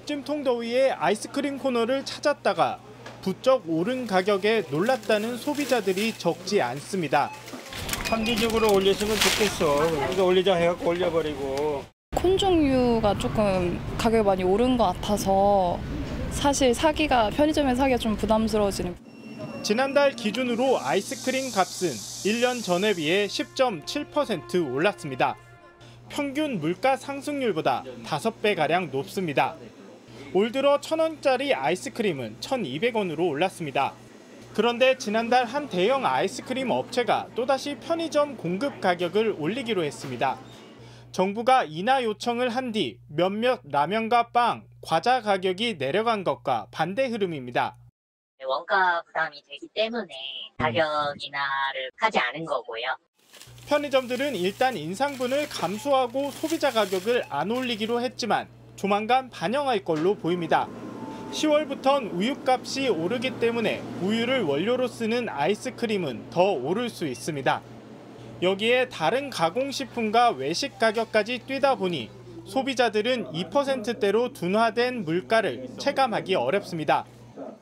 찜통 0.08 0.42
더위에 0.42 0.92
아이스크림 0.92 1.58
코너를 1.58 2.02
찾았다가 2.02 2.78
부쩍 3.20 3.64
오른 3.68 4.06
가격에 4.06 4.64
놀랐다는 4.70 5.36
소비자들이 5.36 6.16
적지 6.16 6.62
않습니다. 6.62 7.30
상대적으로 8.06 8.72
올렸으면 8.72 9.14
좋겠어. 9.14 9.76
그러니까 9.76 10.24
올리자 10.24 10.54
해갖고 10.54 10.88
올려버리고. 10.88 11.84
콘 12.16 12.38
종류가 12.38 13.18
조금 13.18 13.78
가격이 13.98 14.24
많이 14.24 14.44
오른 14.44 14.78
것 14.78 14.94
같아서 14.94 15.78
사실 16.30 16.72
사기가 16.72 17.28
편의점에 17.28 17.74
사기가 17.74 17.98
좀 17.98 18.16
부담스러워지는. 18.16 18.96
지난달 19.62 20.12
기준으로 20.12 20.80
아이스크림 20.80 21.52
값은 21.52 21.90
1년 21.90 22.64
전에 22.64 22.94
비해 22.94 23.26
10.7% 23.26 24.74
올랐습니다. 24.74 25.36
평균 26.08 26.60
물가 26.60 26.96
상승률보다 26.96 27.84
5배가량 28.06 28.90
높습니다. 28.90 29.54
올 30.34 30.52
들어 30.52 30.78
1,000원짜리 30.80 31.56
아이스크림은 31.56 32.38
1,200원으로 32.40 33.28
올랐습니다. 33.28 33.94
그런데 34.54 34.96
지난달 34.98 35.44
한 35.44 35.68
대형 35.68 36.04
아이스크림 36.04 36.70
업체가 36.70 37.28
또다시 37.34 37.76
편의점 37.76 38.36
공급 38.36 38.80
가격을 38.80 39.36
올리기로 39.38 39.84
했습니다. 39.84 40.38
정부가 41.12 41.64
인하 41.64 42.02
요청을 42.02 42.50
한 42.50 42.72
뒤 42.72 42.98
몇몇 43.08 43.60
라면과 43.64 44.28
빵, 44.30 44.64
과자 44.82 45.22
가격이 45.22 45.76
내려간 45.78 46.24
것과 46.24 46.66
반대 46.70 47.06
흐름입니다. 47.06 47.76
원가 48.46 49.02
부담이 49.06 49.42
되기 49.48 49.66
때문에 49.74 50.08
가격 50.58 50.82
인하를 51.18 51.90
하지 51.98 52.18
않은 52.18 52.44
거고요. 52.44 52.96
편의점들은 53.68 54.36
일단 54.36 54.76
인상분을 54.76 55.48
감수하고 55.48 56.30
소비자 56.32 56.70
가격을 56.70 57.24
안 57.28 57.50
올리기로 57.50 58.00
했지만 58.00 58.48
조만간 58.78 59.28
반영할 59.28 59.80
걸로 59.80 60.14
보입니다. 60.14 60.68
10월부턴 61.32 62.14
우유값이 62.14 62.88
오르기 62.88 63.40
때문에 63.40 63.82
우유를 64.02 64.44
원료로 64.44 64.86
쓰는 64.86 65.28
아이스크림은 65.28 66.30
더 66.30 66.52
오를 66.52 66.88
수 66.88 67.04
있습니다. 67.04 67.60
여기에 68.40 68.88
다른 68.88 69.30
가공식품과 69.30 70.30
외식 70.30 70.78
가격까지 70.78 71.40
뛰다 71.40 71.74
보니 71.74 72.08
소비자들은 72.44 73.32
2%대로 73.32 74.32
둔화된 74.32 75.04
물가를 75.04 75.66
체감하기 75.76 76.36
어렵습니다. 76.36 77.04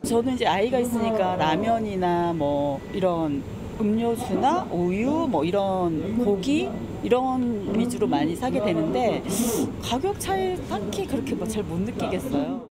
저는 0.05 0.35
이제 0.35 0.47
아이가 0.47 0.79
있으니까 0.79 1.37
라면이나 1.37 2.35
뭐 2.35 2.79
이런 2.93 3.43
음료수나 3.81 4.69
우유 4.71 5.27
뭐 5.31 5.45
이런 5.45 6.19
고기 6.25 6.69
이런 7.03 7.79
위주로 7.79 8.07
많이 8.07 8.35
사게 8.35 8.63
되는데 8.65 9.23
가격 9.83 10.19
차이 10.19 10.57
딱히 10.69 11.07
그렇게 11.07 11.35
뭐 11.35 11.47
잘 11.47 11.63
못 11.63 11.81
느끼겠어요. 11.81 12.67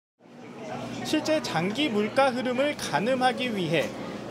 실제 1.05 1.43
장기 1.43 1.89
물가 1.89 2.31
흐름을 2.31 2.77
가늠하기 2.77 3.57
위해 3.57 3.85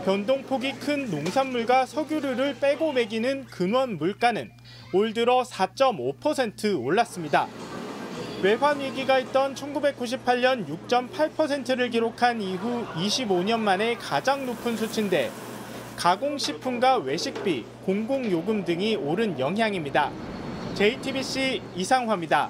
변동폭이 0.06 0.74
큰 0.74 1.12
농산물과 1.12 1.86
석유류를 1.86 2.56
빼고 2.60 2.94
매기는 2.94 3.46
근원 3.46 3.98
물가는 3.98 4.50
올 4.94 5.14
들어 5.14 5.44
4.5% 5.44 6.84
올랐습니다. 6.84 7.48
외환 8.42 8.80
위기가 8.80 9.20
있던 9.20 9.54
1998년 9.54 10.66
6.8%를 10.88 11.92
기록한 11.92 12.42
이후 12.42 12.84
25년 12.96 13.60
만에 13.60 13.94
가장 13.96 14.48
높은 14.48 14.76
수치인데 14.76 15.30
가공식품과 16.02 16.98
외식비, 16.98 17.64
공공요금 17.86 18.66
등이 18.66 18.96
오른 18.96 19.38
영향입니다. 19.38 20.10
JTBC 20.74 21.62
이상화입니다. 21.76 22.50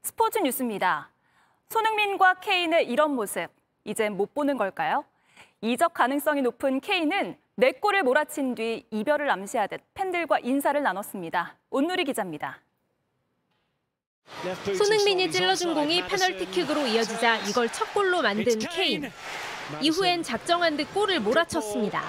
스포츠 0.00 0.38
뉴스입니다. 0.38 1.10
손흥민과 1.68 2.40
케인의 2.40 2.88
이런 2.88 3.14
모습, 3.14 3.48
이젠 3.84 4.16
못 4.16 4.32
보는 4.32 4.56
걸까요? 4.56 5.04
이적 5.60 5.92
가능성이 5.92 6.40
높은 6.40 6.80
케인은 6.80 7.36
네 7.56 7.72
골을 7.72 8.04
몰아친 8.04 8.54
뒤 8.54 8.86
이별을 8.90 9.28
암시하듯 9.28 9.82
팬들과 9.92 10.38
인사를 10.38 10.82
나눴습니다. 10.82 11.56
온누리 11.68 12.04
기자입니다. 12.04 12.60
손흥민이 14.76 15.30
찔러준 15.30 15.74
공이 15.74 16.06
페널티킥으로 16.06 16.86
이어지자 16.86 17.38
이걸 17.48 17.68
첫 17.70 17.92
골로 17.92 18.22
만든 18.22 18.58
케인. 18.58 19.10
이후엔 19.80 20.22
작정한 20.24 20.76
듯 20.76 20.92
골을 20.92 21.20
몰아쳤습니다. 21.20 22.00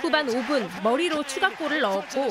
후반 0.00 0.26
5분 0.26 0.82
머리로 0.82 1.22
추가골을 1.22 1.80
넣었고 1.80 2.28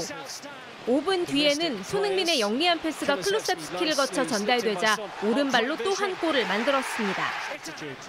5분 0.85 1.25
뒤에는 1.25 1.81
손흥민의 1.81 2.41
영리한 2.41 2.79
패스가 2.81 3.15
클루셉스키를 3.15 3.95
거쳐 3.95 4.27
전달되자 4.27 4.97
오른발로 5.23 5.77
또 5.77 5.93
한 5.93 6.15
골을 6.17 6.45
만들었습니다. 6.45 7.23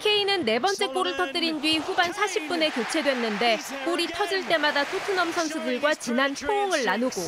케인은 0.01 0.45
네 0.45 0.59
번째 0.59 0.89
골을 0.89 1.17
터뜨린 1.17 1.61
뒤 1.61 1.79
후반 1.79 2.11
40분에 2.13 2.75
교체됐는데 2.75 3.59
골이 3.85 4.07
터질 4.09 4.47
때마다 4.49 4.85
토트넘 4.85 5.31
선수들과 5.33 5.95
진한 5.95 6.35
포옹을 6.35 6.85
나누고 6.85 7.21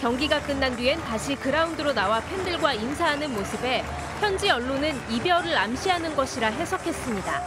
경기가 0.00 0.40
끝난 0.42 0.74
뒤엔 0.76 1.00
다시 1.04 1.36
그라운드로 1.36 1.92
나와 1.92 2.20
팬들과 2.20 2.74
인사하는 2.74 3.32
모습에 3.34 3.84
현지 4.20 4.50
언론은 4.50 5.00
이별을 5.10 5.56
암시하는 5.56 6.16
것이라 6.16 6.48
해석했습니다. 6.48 7.42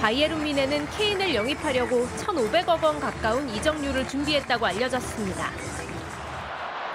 바이에른 0.00 0.42
미네는 0.42 0.88
케인을 0.90 1.34
영입하려고 1.34 2.06
1,500억 2.18 2.82
원 2.82 3.00
가까운 3.00 3.48
이적료를 3.50 4.08
준비했다고 4.08 4.66
알려졌습니다. 4.66 5.50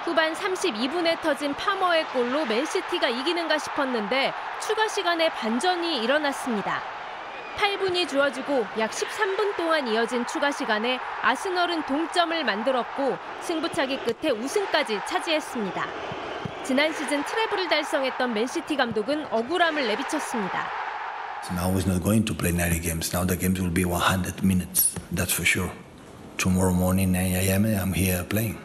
후반 0.05 0.33
32분에 0.33 1.21
터진 1.21 1.53
파머의 1.55 2.05
골로 2.09 2.45
맨시티가 2.45 3.09
이기는가 3.09 3.57
싶었는데 3.57 4.33
추가 4.65 4.87
시간에 4.87 5.29
반전이 5.29 6.03
일어났습니다. 6.03 6.94
8분이 7.55 8.07
주어지고 8.07 8.65
약 8.79 8.91
13분 8.91 9.55
동안 9.55 9.87
이어진 9.87 10.25
추가 10.27 10.51
시간에 10.51 10.99
아스널은 11.21 11.85
동점을 11.85 12.43
만들었고 12.43 13.17
승부차기 13.41 13.99
끝에 13.99 14.31
우승까지 14.31 14.99
차지했습니다. 15.07 15.85
지난 16.65 16.91
시즌 16.93 17.23
트래블을 17.23 17.67
달성했던 17.67 18.33
맨시티 18.33 18.75
감독은 18.75 19.27
억울함을 19.31 19.87
내비쳤습니다. 19.87 20.67
Now 21.51 21.75
is 21.77 21.87
not 21.87 22.01
going 22.03 22.25
to 22.25 22.33
play 22.33 22.51
90 22.51 22.81
games. 22.81 23.13
Now 23.13 23.25
the 23.25 23.37
games 23.37 23.61
will 23.61 23.71
be 23.71 23.85
100 23.85 24.43
minutes. 24.43 24.95
That's 25.11 25.31
for 25.31 25.45
sure. 25.45 25.71
Tomorrow 26.37 26.73
morning 26.73 27.11
9 27.11 27.35
a.m. 27.35 27.65
I'm 27.65 27.93
here 27.93 28.23
playing. 28.27 28.57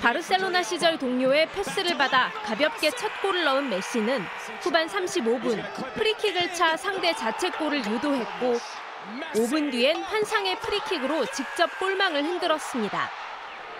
바르셀로나 0.00 0.62
시절 0.62 0.98
동료의 0.98 1.50
패스를 1.50 1.98
받아 1.98 2.30
가볍게 2.30 2.90
첫 2.90 3.10
골을 3.20 3.44
넣은 3.44 3.68
메시는 3.68 4.24
후반 4.60 4.86
35분 4.86 5.94
프리킥을 5.94 6.54
차 6.54 6.76
상대 6.76 7.12
자책골을 7.12 7.78
유도했고 7.84 8.58
5분 9.34 9.70
뒤엔 9.70 10.02
환상의 10.02 10.58
프리킥으로 10.60 11.26
직접 11.26 11.78
골망을 11.78 12.24
흔들었습니다. 12.24 13.10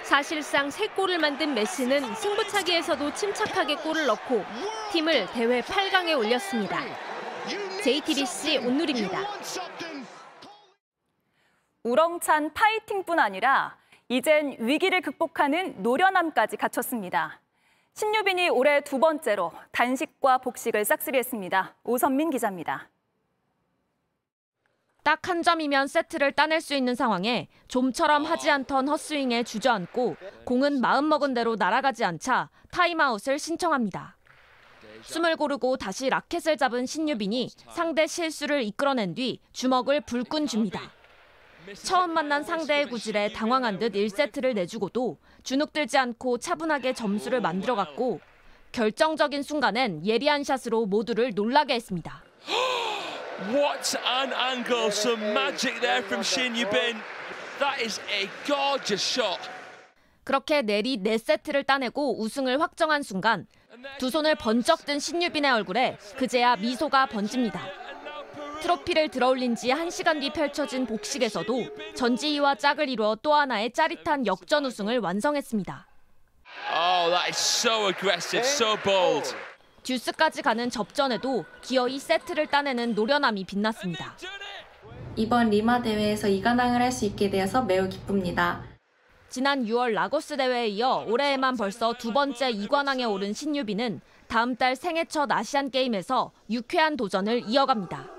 사실상 0.03 0.69
세 0.71 0.87
골을 0.89 1.19
만든 1.19 1.55
메시는 1.55 2.15
승부차기에서도 2.15 3.15
침착하게 3.15 3.77
골을 3.77 4.05
넣고 4.05 4.45
팀을 4.93 5.27
대회 5.33 5.63
8강에 5.63 6.19
올렸습니다. 6.19 6.83
JTBC 7.83 8.59
온누리입니다. 8.59 9.21
우렁찬 11.83 12.53
파이팅뿐 12.53 13.19
아니라 13.19 13.77
이젠 14.15 14.55
위기를 14.61 15.01
극복하는 15.01 15.83
노련함까지 15.83 16.57
갖췄습니다. 16.57 17.41
신유빈이 17.95 18.49
올해 18.49 18.81
두 18.81 19.01
번째로 19.01 19.51
단식과 19.73 20.39
복식을 20.39 20.85
싹쓸이했습니다. 20.85 21.75
오선민 21.83 22.31
기자입니다. 22.31 22.89
딱 25.03 25.29
한 25.29 25.43
점이면 25.43 25.89
세트를 25.89 26.31
따낼 26.31 26.61
수 26.61 26.77
있는 26.77 26.95
상황에 26.95 27.49
좀처럼 27.67 28.25
하지 28.25 28.53
않던 28.53 28.87
헛스윙에 28.87 29.43
주저앉고 29.43 30.17
공은 30.45 30.81
마음먹은 30.81 31.35
대로 31.35 31.57
날아가지 31.57 32.05
않자 32.05 32.51
타임아웃을 32.71 33.41
신청합니다. 33.41 34.17
숨을 35.03 35.35
고르고 35.35 35.77
다시 35.77 36.09
라켓을 36.09 36.57
잡은 36.57 36.87
신유빈이 36.87 37.51
상대 37.71 38.07
실수를 38.07 38.63
이끌어낸 38.63 39.17
뒤 39.17 39.41
주먹을 39.53 40.03
불끈 40.03 40.47
쥡니다. 40.47 40.81
처음 41.73 42.13
만난 42.15 42.43
상대의 42.43 42.87
구질에 42.89 43.33
당황한 43.33 43.79
듯 43.79 43.93
1세트를 43.93 44.55
내주고도 44.55 45.19
주눅들지 45.43 45.97
않고 45.99 46.39
차분하게 46.39 46.93
점수를 46.93 47.41
만들어갔고 47.41 48.21
결정적인 48.73 49.43
순간엔 49.43 50.05
예리한 50.05 50.45
샷으로 50.45 50.87
모두를 50.87 51.33
놀라게 51.35 51.75
했습니다. 51.75 52.23
What 53.49 53.97
an 54.07 54.33
angle, 54.33 54.89
some 54.89 55.23
magic 55.31 55.81
there 55.81 56.05
from 56.05 56.21
Shin 56.21 56.55
Yubin. 56.55 57.01
That 57.59 57.83
is 57.83 58.01
a 58.11 58.29
gorgeous 58.47 59.03
shot. 59.03 59.41
그렇게 60.25 60.63
내리 60.63 60.97
4세트를 60.97 61.67
따내고 61.67 62.21
우승을 62.21 62.61
확정한 62.61 63.03
순간 63.03 63.47
두 63.99 64.11
손을 64.11 64.35
번쩍 64.35 64.87
든 64.87 64.99
신유빈의 64.99 65.51
얼굴에 65.51 65.99
그제야 66.17 66.57
미소가 66.57 67.07
번집니다. 67.07 67.84
트로피를 68.69 69.11
들어올린 69.11 69.55
지 69.55 69.69
1시간 69.69 70.21
뒤 70.21 70.31
펼쳐진 70.31 70.87
복식에서도 70.87 71.67
전지희와 71.95 72.55
짝을 72.55 72.89
이루어 72.89 73.15
또 73.17 73.35
하나의 73.35 73.73
짜릿한 73.73 74.27
역전 74.27 74.65
우승을 74.65 75.01
완성했습니다. 75.01 75.87
Oh, 76.73 77.11
that 77.11 77.29
is 77.29 77.37
so 77.37 77.89
aggressive, 77.89 78.43
so 78.43 78.77
bold. 78.83 79.35
듀스까지 79.83 80.41
가는 80.41 80.71
접전에도 80.71 81.45
기어이 81.61 81.99
세트를 81.99 82.47
따내는 82.47 82.95
노련함이 82.95 83.45
빛났습니다. 83.45 84.17
이번 85.17 85.51
리마 85.51 85.83
대회에서 85.83 86.29
이관왕을 86.29 86.81
할 86.81 86.91
수 86.91 87.05
있게 87.05 87.29
되어서 87.29 87.61
매우 87.63 87.87
기쁩니다. 87.91 88.65
지난 89.29 89.67
6월 89.67 89.93
라고스 89.93 90.39
대회에 90.39 90.69
이어 90.69 91.05
올해에만 91.07 91.59
벌써 91.59 91.93
두 91.93 92.15
번째 92.15 92.49
이관왕에 92.51 93.05
오른 93.05 93.35
신유빈은 93.35 94.01
다음 94.27 94.57
달 94.57 94.75
생애 94.75 95.05
첫 95.05 95.31
아시안 95.31 95.71
게임에서 95.71 96.33
유쾌한 96.49 96.97
도전을 96.97 97.43
이어갑니다. 97.47 98.14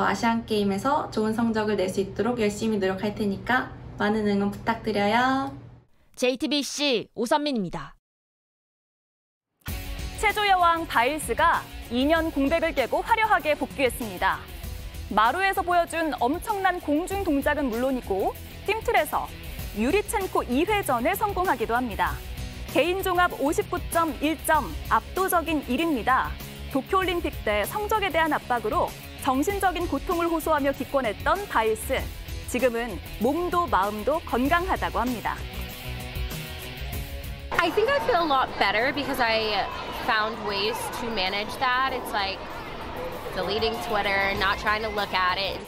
아시안 0.00 0.46
게임에서 0.46 1.10
좋은 1.10 1.32
성적을 1.34 1.76
낼 1.76 1.88
수 1.88 2.00
있도록 2.00 2.40
열심히 2.40 2.78
노력할 2.78 3.14
테니까 3.14 3.70
많은 3.98 4.26
응원 4.26 4.50
부탁드려요. 4.50 5.56
JTBC 6.16 7.08
오선민입니다. 7.14 7.94
체조 10.20 10.46
여왕 10.46 10.86
바일스가 10.86 11.62
2년 11.90 12.32
공백을 12.32 12.74
깨고 12.74 13.02
화려하게 13.02 13.56
복귀했습니다. 13.56 14.38
마루에서 15.10 15.62
보여준 15.62 16.12
엄청난 16.20 16.80
공중 16.80 17.24
동작은 17.24 17.66
물론이고 17.68 18.32
팀틀에서 18.66 19.26
유리첸코 19.76 20.44
2회전에 20.44 21.14
성공하기도 21.16 21.74
합니다. 21.74 22.12
개인 22.72 23.02
종합 23.02 23.30
59.1점 23.32 24.64
압도적인 24.88 25.64
1위입니다. 25.66 26.28
도쿄올림픽 26.72 27.44
때 27.44 27.64
성적에 27.64 28.08
대한 28.10 28.32
압박으로 28.32 28.88
정신적인 29.22 29.86
고통을 29.86 30.26
호소하며 30.26 30.72
기권했던 30.72 31.48
바일스. 31.48 32.02
지금은 32.48 32.98
몸도 33.20 33.68
마음도 33.68 34.18
건강하다고 34.20 34.98
합니다. 34.98 35.36
I 37.50 37.70
think 37.70 37.88
I 37.88 38.00
feel 38.00 38.22
a 38.22 38.26
lot 38.26 38.48
better 38.58 38.92
because 38.92 39.22
I 39.22 39.64
found 40.06 40.36
ways 40.46 40.76
to 41.00 41.06
manage 41.10 41.54
that. 41.58 41.94
It's 41.94 42.12
like 42.12 42.38
deleting 43.36 43.74
Twitter, 43.86 44.34
not 44.38 44.58
trying 44.58 44.82
to 44.82 44.90
look 44.90 45.14
at 45.14 45.38
it. 45.38 45.60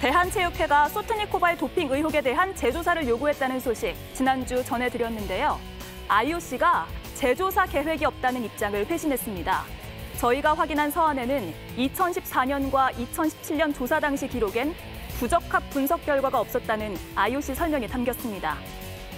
대한체육회가 0.00 0.90
소트니코바의 0.90 1.58
도핑 1.58 1.90
의혹에 1.90 2.20
대한 2.20 2.54
재조사를 2.54 3.08
요구했다는 3.08 3.58
소식 3.58 3.94
지난주 4.12 4.62
전해드렸는데요. 4.62 5.58
IOC가 6.06 6.86
재조사 7.14 7.66
계획이 7.66 8.04
없다는 8.04 8.44
입장을 8.44 8.86
회신했습니다. 8.86 9.83
저희가 10.24 10.54
확인한 10.54 10.90
서한에는 10.90 11.52
2014년과 11.76 12.92
2017년 12.94 13.74
조사 13.74 14.00
당시 14.00 14.26
기록엔 14.26 14.72
부적합 15.18 15.68
분석 15.68 16.02
결과가 16.06 16.40
없었다는 16.40 16.96
IOC 17.14 17.54
설명이 17.54 17.86
담겼습니다. 17.88 18.56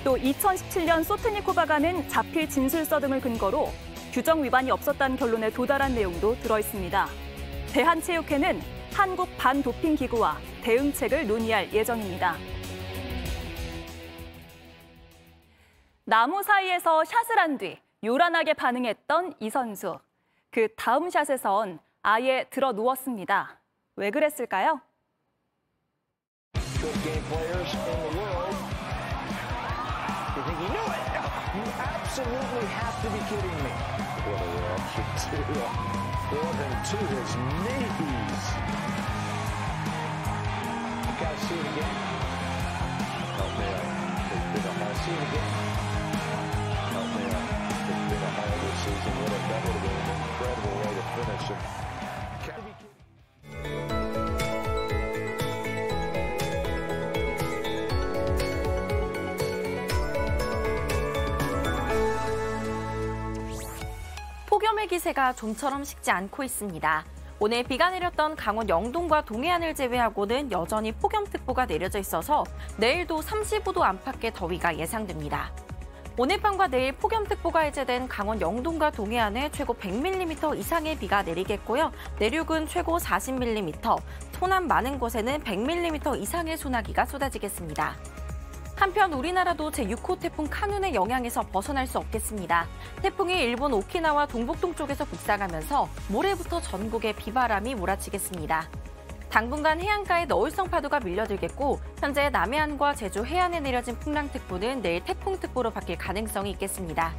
또 0.03 0.17
2017년 0.17 1.05
소트니코바가는 1.05 2.09
자필 2.09 2.49
진술서 2.49 2.99
등을 2.99 3.21
근거로 3.21 3.69
규정 4.11 4.43
위반이 4.43 4.73
없었다는 4.73 5.17
결론에 5.17 5.49
도달한 5.51 5.95
내용도 5.95 6.35
들어 6.41 6.59
있습니다. 6.59 7.07
대한체육회는 7.73 8.61
한국 8.93 9.29
반도핑 9.39 9.95
기구와 9.95 10.39
대응책을 10.63 11.29
논의할 11.29 11.73
예정입니다. 11.73 12.35
나무 16.05 16.43
사이에서 16.43 17.05
샷을 17.05 17.39
한 17.39 17.59
뒤 17.59 17.79
요란하게 18.03 18.55
반응했던 18.55 19.35
이 19.39 19.51
선수. 19.51 20.01
그 20.57 20.75
다음 20.75 21.11
샷에선 21.11 21.81
아예 22.01 22.47
들어 22.49 22.73
누웠습니다. 22.73 23.61
왜 23.95 24.11
그랬을까요? 24.11 24.81
기세가 64.87 65.35
좀처럼 65.35 65.85
식지 65.85 66.11
않고 66.11 66.45
있습니다. 66.45 67.05
오늘 67.39 67.63
비가 67.65 67.91
내렸던 67.91 68.37
강원 68.37 68.69
영동과 68.69 69.23
동해안을 69.23 69.75
제외하고는 69.75 70.53
여전히 70.53 70.93
폭염특보가 70.93 71.67
내려져 71.67 71.99
있어서 71.99 72.45
내일도 72.79 73.21
35도 73.21 73.83
안팎의 73.83 74.33
더위가 74.33 74.79
예상됩니다. 74.79 75.53
오늘 76.19 76.41
밤과 76.41 76.69
내일 76.69 76.93
폭염특보가 76.93 77.61
해제된 77.61 78.09
강원 78.09 78.41
영동과 78.41 78.91
동해안에 78.91 79.51
최고 79.51 79.75
100mm 79.75 80.59
이상의 80.59 80.97
비가 80.97 81.23
내리겠고요. 81.23 81.93
내륙은 82.19 82.67
최고 82.69 82.97
40mm, 82.97 84.01
소남 84.33 84.67
많은 84.67 84.99
곳에는 84.99 85.43
100mm 85.43 86.19
이상의 86.23 86.57
소나기가 86.57 87.05
쏟아지겠습니다. 87.05 87.97
한편 88.77 89.15
우리나라도 89.15 89.71
제6호 89.71 90.21
태풍 90.21 90.47
카눈의 90.49 90.95
영향에서 90.95 91.43
벗어날 91.51 91.87
수 91.87 91.97
없겠습니다. 91.99 92.67
태풍이 93.01 93.33
일본 93.43 93.73
오키나와 93.73 94.27
동북동쪽에서 94.27 95.07
북상하면서 95.07 95.89
모레부터 96.09 96.61
전국에 96.61 97.15
비바람이 97.15 97.75
몰아치겠습니다. 97.75 98.69
당분간 99.31 99.81
해안가에 99.81 100.27
너울성 100.27 100.69
파도가 100.69 101.01
밀려들겠고 101.01 101.81
현재 101.99 102.29
남해안과 102.29 102.95
제주 102.95 103.25
해안에 103.25 103.61
내려진 103.61 103.99
풍랑특보는 103.99 104.83
내일 104.83 105.03
태풍특보로 105.05 105.71
바뀔 105.71 105.97
가능성이 105.97 106.51
있겠습니다. 106.51 107.15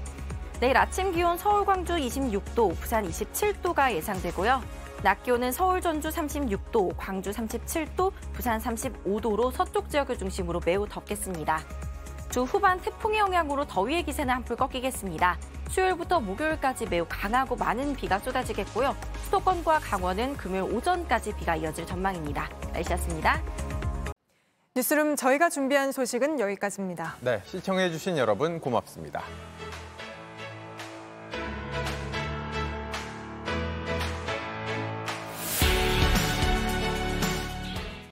내일 0.60 0.78
아침 0.78 1.12
기온 1.12 1.38
서울 1.38 1.66
광주 1.66 1.96
26도, 1.96 2.76
부산 2.80 3.08
27도가 3.08 3.94
예상되고요. 3.94 4.77
낮 5.04 5.22
기온은 5.24 5.52
서울 5.52 5.80
전주 5.80 6.10
36도, 6.10 6.94
광주 6.98 7.30
37도, 7.32 8.12
부산 8.34 8.60
35도로 8.60 9.52
서쪽 9.52 9.90
지역을 9.90 10.18
중심으로 10.18 10.62
매우 10.66 10.88
덥겠습니다. 10.88 11.62
주 12.30 12.44
후반 12.44 12.82
태풍의 12.82 13.20
영향으로 13.20 13.66
더위의 13.68 14.04
기세는 14.04 14.34
한풀 14.34 14.56
꺾이겠습니다. 14.58 15.38
수요일부터 15.70 16.20
목요일까지 16.20 16.88
매우 16.88 17.06
강하고 17.08 17.56
많은 17.56 17.96
비가 17.96 18.20
쏟아지겠고요. 18.20 18.96
수도권과 19.26 19.80
강원은 19.80 20.36
금요일 20.36 20.64
오전까지 20.74 21.36
비가 21.36 21.56
이어질 21.56 21.86
전망입니다. 21.86 22.50
날씨였습니다. 22.74 23.42
뉴스룸 24.76 25.16
저희가 25.16 25.50
준비한 25.50 25.92
소식은 25.92 26.40
여기까지입니다. 26.40 27.16
네, 27.22 27.42
시청해주신 27.46 28.18
여러분 28.18 28.60
고맙습니다. 28.60 29.24